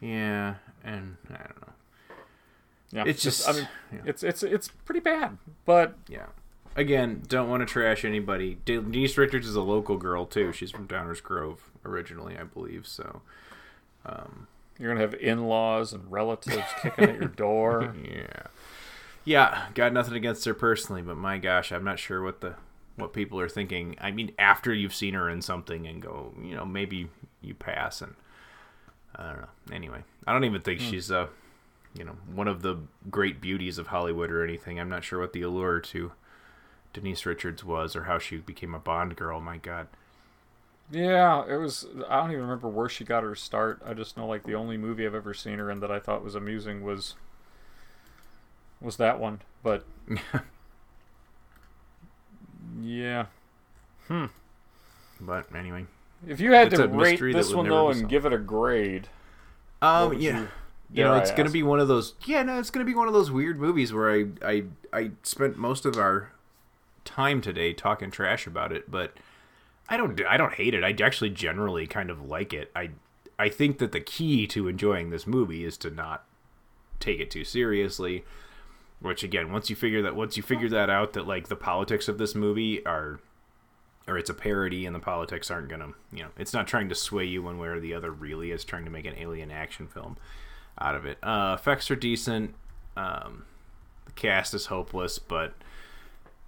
[0.00, 1.72] Yeah, and I don't know.
[2.92, 4.00] Yeah, It's just- I mean, yeah.
[4.04, 6.26] it's it's it's pretty bad, but Yeah.
[6.76, 8.56] Again, don't want to trash anybody.
[8.64, 10.52] De- Denise Richards is a local girl too.
[10.52, 12.86] She's from Downers Grove originally, I believe.
[12.86, 13.22] So,
[14.06, 14.46] um,
[14.78, 17.94] you're gonna have in-laws and relatives kicking at your door.
[18.02, 18.44] yeah,
[19.24, 19.66] yeah.
[19.74, 22.54] Got nothing against her personally, but my gosh, I'm not sure what the
[22.96, 23.96] what people are thinking.
[24.00, 27.08] I mean, after you've seen her in something and go, you know, maybe
[27.42, 28.14] you pass and
[29.20, 29.48] I don't know.
[29.76, 30.90] Anyway, I don't even think Hmm.
[30.90, 31.28] she's uh,
[31.94, 32.76] you know, one of the
[33.10, 34.80] great beauties of Hollywood or anything.
[34.80, 36.12] I'm not sure what the allure to
[36.92, 39.40] Denise Richards was or how she became a Bond girl.
[39.40, 39.88] My God.
[40.90, 41.86] Yeah, it was.
[42.08, 43.80] I don't even remember where she got her start.
[43.86, 46.24] I just know like the only movie I've ever seen her in that I thought
[46.24, 47.14] was amusing was
[48.80, 49.40] was that one.
[49.62, 49.84] But
[52.82, 53.26] yeah,
[54.08, 54.26] hmm.
[55.20, 55.86] But anyway,
[56.26, 59.08] If you had It's to rate this one though and give it a grade,
[59.82, 60.40] Um, yeah.
[60.40, 60.48] you-
[60.92, 61.52] You know, it's gonna ask?
[61.52, 62.14] be one of those.
[62.24, 65.56] Yeah, no, it's gonna be one of those weird movies where I, I, I spent
[65.56, 66.32] most of our
[67.04, 69.14] time today talking trash about it, but
[69.88, 70.82] I don't, I don't hate it.
[70.84, 72.70] I actually generally kind of like it.
[72.74, 72.90] I,
[73.38, 76.24] I think that the key to enjoying this movie is to not
[76.98, 78.24] take it too seriously.
[79.00, 82.06] Which again, once you figure that, once you figure that out, that like the politics
[82.08, 83.18] of this movie are
[84.10, 86.94] or it's a parody and the politics aren't gonna you know it's not trying to
[86.94, 89.86] sway you one way or the other really it's trying to make an alien action
[89.86, 90.16] film
[90.78, 91.18] out of it.
[91.22, 92.54] Uh effects are decent
[92.96, 93.44] um
[94.06, 95.54] the cast is hopeless but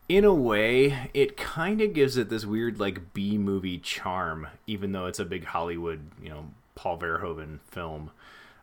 [0.08, 4.92] in a way it kind of gives it this weird like b movie charm even
[4.92, 8.10] though it's a big hollywood you know paul verhoeven film.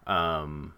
[0.05, 0.73] Um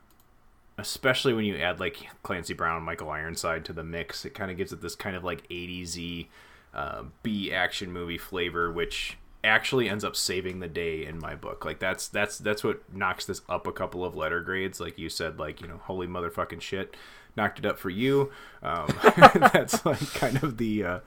[0.77, 4.49] especially when you add like Clancy Brown and Michael Ironside to the mix, it kind
[4.49, 6.27] of gives it this kind of like 80s
[6.73, 11.65] uh, B action movie flavor, which actually ends up saving the day in my book.
[11.65, 14.79] Like that's that's that's what knocks this up a couple of letter grades.
[14.79, 16.95] Like you said, like you know, holy motherfucking shit,
[17.35, 18.31] knocked it up for you.
[18.61, 18.87] Um,
[19.53, 20.99] that's like kind of the uh,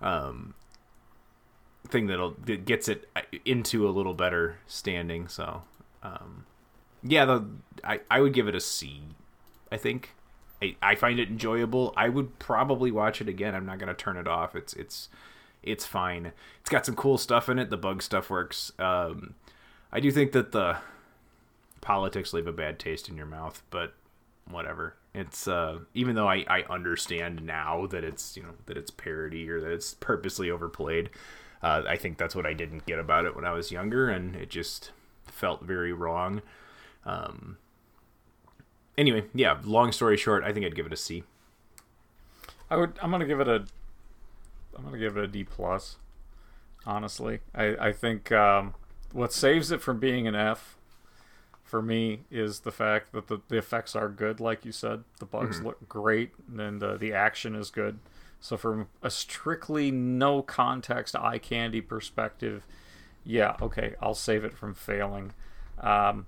[0.00, 0.54] um,
[1.88, 5.28] thing that'll that gets it uh, into a little better standing.
[5.28, 5.62] So.
[6.02, 6.46] Um,
[7.02, 7.46] yeah, the
[7.84, 9.02] I, I would give it a C.
[9.70, 10.14] I think
[10.62, 11.92] I, I find it enjoyable.
[11.96, 13.54] I would probably watch it again.
[13.54, 14.54] I'm not gonna turn it off.
[14.54, 15.08] It's it's
[15.62, 16.32] it's fine.
[16.60, 17.70] It's got some cool stuff in it.
[17.70, 18.72] The bug stuff works.
[18.78, 19.34] Um,
[19.92, 20.78] I do think that the
[21.80, 23.94] politics leave a bad taste in your mouth, but
[24.48, 24.96] whatever.
[25.14, 29.48] It's uh, even though I, I understand now that it's you know that it's parody
[29.48, 31.10] or that it's purposely overplayed.
[31.62, 34.36] Uh, I think that's what I didn't get about it when I was younger, and
[34.36, 34.92] it just
[35.24, 36.42] felt very wrong.
[37.04, 37.56] Um,
[38.98, 39.58] anyway, yeah.
[39.64, 41.24] Long story short, I think I'd give it a C.
[42.70, 42.98] I would.
[43.02, 43.64] I'm gonna give it a.
[44.76, 45.96] I'm gonna give it a D plus.
[46.84, 48.74] Honestly, I I think um,
[49.12, 50.76] what saves it from being an F,
[51.64, 54.40] for me, is the fact that the, the effects are good.
[54.40, 55.64] Like you said, the bugs Mhm.
[55.64, 57.98] look great, and uh, the action is good.
[58.40, 62.66] So from a strictly no context eye candy perspective,
[63.24, 65.32] yeah, okay, I'll save it from failing.
[65.80, 66.26] Um,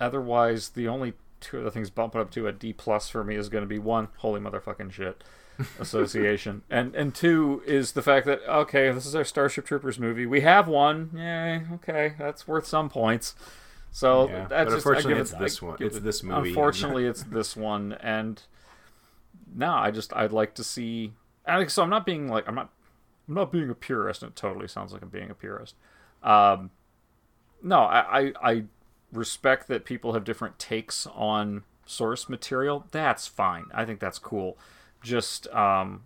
[0.00, 1.14] otherwise, the only
[1.44, 3.68] two of the things bumping up to a D plus for me is going to
[3.68, 5.22] be one, holy motherfucking shit,
[5.78, 10.26] association, and and two is the fact that okay, this is our Starship Troopers movie.
[10.26, 13.34] We have one, yeah, okay, that's worth some points.
[13.92, 16.02] So Yeah, that's but just, I unfortunately give it- it's this I one- it's it-
[16.02, 16.48] this movie.
[16.48, 18.42] Unfortunately, it's this one, and
[19.54, 21.12] no, I just I'd like to see.
[21.46, 22.70] And so I'm not being like I'm not
[23.28, 25.76] I'm not being a purist, and it totally sounds like I'm being a purist.
[26.22, 26.70] Um,
[27.62, 28.64] no, I, I I
[29.14, 32.86] respect that people have different takes on source material.
[32.90, 33.66] That's fine.
[33.74, 34.56] I think that's cool.
[35.02, 36.04] Just um,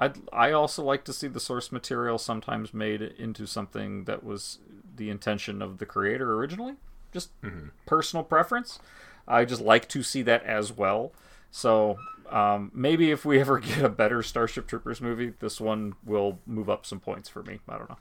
[0.00, 4.58] I I also like to see the source material sometimes made into something that was
[4.96, 6.74] the intention of the creator originally.
[7.12, 7.70] Just Mhm.
[7.86, 8.78] personal preference.
[9.26, 11.12] I just like to see that as well.
[11.50, 11.98] So
[12.30, 16.68] um, maybe if we ever get a better Starship Troopers movie, this one will move
[16.70, 17.60] up some points for me.
[17.68, 17.98] I don't know.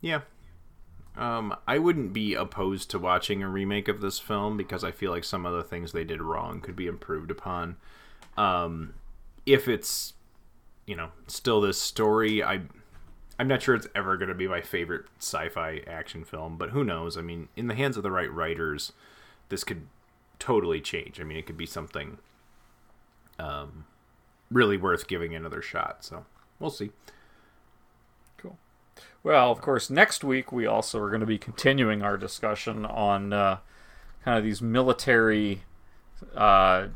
[0.00, 0.20] Yeah.
[1.16, 5.10] Um, I wouldn't be opposed to watching a remake of this film because I feel
[5.10, 7.76] like some of the things they did wrong could be improved upon.
[8.36, 8.94] Um,
[9.46, 10.12] if it's,
[10.86, 12.62] you know, still this story, I,
[13.38, 16.84] I'm not sure it's ever going to be my favorite sci-fi action film, but who
[16.84, 17.16] knows?
[17.16, 18.92] I mean, in the hands of the right writers,
[19.48, 19.86] this could
[20.38, 21.18] totally change.
[21.18, 22.18] I mean, it could be something
[23.38, 23.86] um,
[24.50, 26.04] really worth giving another shot.
[26.04, 26.26] So
[26.60, 26.90] we'll see.
[29.26, 33.32] Well, of course, next week we also are going to be continuing our discussion on
[33.32, 33.58] uh,
[34.24, 35.62] kind of these military
[36.36, 36.86] uh,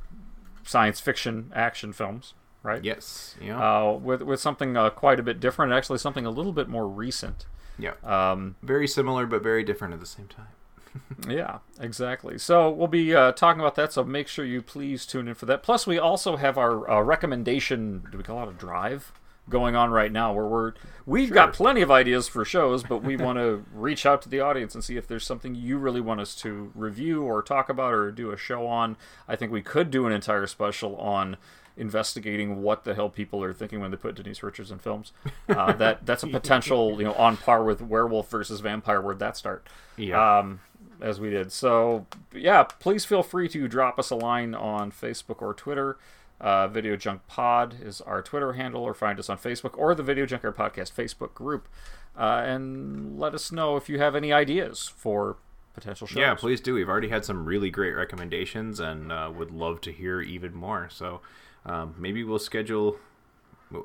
[0.63, 2.85] science fiction action films, right?
[2.85, 3.35] Yes.
[3.43, 3.59] Yeah.
[3.59, 6.87] Uh, with with something uh, quite a bit different, actually something a little bit more
[6.87, 7.47] recent.
[7.81, 7.95] Yeah.
[8.05, 11.27] Um, very similar but very different at the same time.
[11.29, 12.39] yeah, exactly.
[12.39, 13.93] So we'll be uh, talking about that.
[13.93, 15.65] So make sure you please tune in for that.
[15.65, 18.05] Plus, we also have our uh, recommendation.
[18.13, 19.11] Do we call it a drive?
[19.49, 20.73] Going on right now, where we're
[21.07, 21.35] we've Sure.
[21.35, 24.77] got plenty of ideas for shows, but we want to reach out to the audience
[24.77, 28.13] and see if there's something you really want us to review or talk about or
[28.13, 28.97] do a show on.
[29.27, 31.37] I think we could do an entire special on
[31.77, 35.13] investigating what the hell people are thinking when they put Denise Richards in films.
[35.49, 39.01] Uh, that that's a potential, you know, on par with Werewolf versus Vampire.
[39.01, 39.67] Where'd that start?
[39.97, 40.39] Yeah.
[40.39, 40.61] Um,
[41.01, 41.51] as we did.
[41.51, 45.99] So yeah, please feel free to drop us a line on Facebook or Twitter.
[46.41, 50.03] Uh, Video Junk Pod is our Twitter handle, or find us on Facebook or the
[50.03, 51.69] Video Junkyard Podcast Facebook group,
[52.17, 55.37] uh, and let us know if you have any ideas for
[55.75, 56.19] potential shows.
[56.19, 56.75] Yeah, please do.
[56.75, 60.89] We've already had some really great recommendations, and uh, would love to hear even more.
[60.91, 61.21] So
[61.67, 62.97] um, maybe we'll schedule.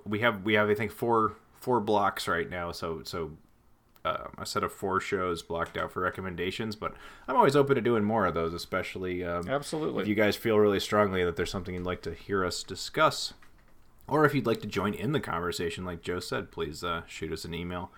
[0.05, 2.71] We have we have I think four four blocks right now.
[2.71, 3.31] So so
[4.05, 6.75] uh, a set of four shows blocked out for recommendations.
[6.75, 6.93] But
[7.27, 10.03] I'm always open to doing more of those, especially um, Absolutely.
[10.03, 13.33] if you guys feel really strongly that there's something you'd like to hear us discuss.
[14.07, 17.31] Or if you'd like to join in the conversation, like Joe said, please uh, shoot
[17.33, 17.89] us an email,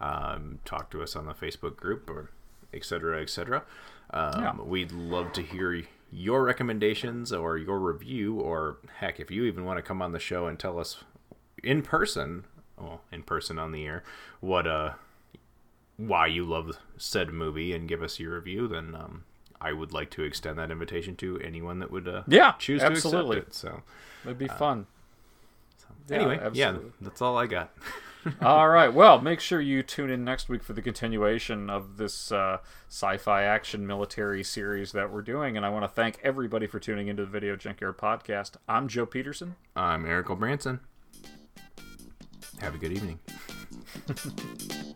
[0.00, 2.30] um, talk to us on the Facebook group, or
[2.72, 3.64] et cetera, et cetera.
[4.10, 4.54] Um, Yeah.
[4.62, 9.78] We'd love to hear your recommendations or your review, or heck, if you even want
[9.78, 11.02] to come on the show and tell us
[11.64, 12.44] in person,
[12.78, 14.04] well, in person on the air,
[14.38, 14.92] what uh,
[15.96, 19.24] why you love said movie and give us your review, then um,
[19.60, 23.36] I would like to extend that invitation to anyone that would uh, Yeah, choose absolutely.
[23.36, 23.54] to accept it.
[23.54, 23.82] So
[24.24, 24.86] It'd be fun.
[26.08, 27.72] Yeah, anyway, yeah, that's all I got.
[28.42, 28.92] All right.
[28.92, 33.44] Well, make sure you tune in next week for the continuation of this uh, sci-fi
[33.44, 35.56] action military series that we're doing.
[35.56, 38.52] And I want to thank everybody for tuning into the Video Junkyard podcast.
[38.68, 39.54] I'm Joe Peterson.
[39.76, 40.80] I'm Eric Branson.
[42.60, 43.20] Have a good evening.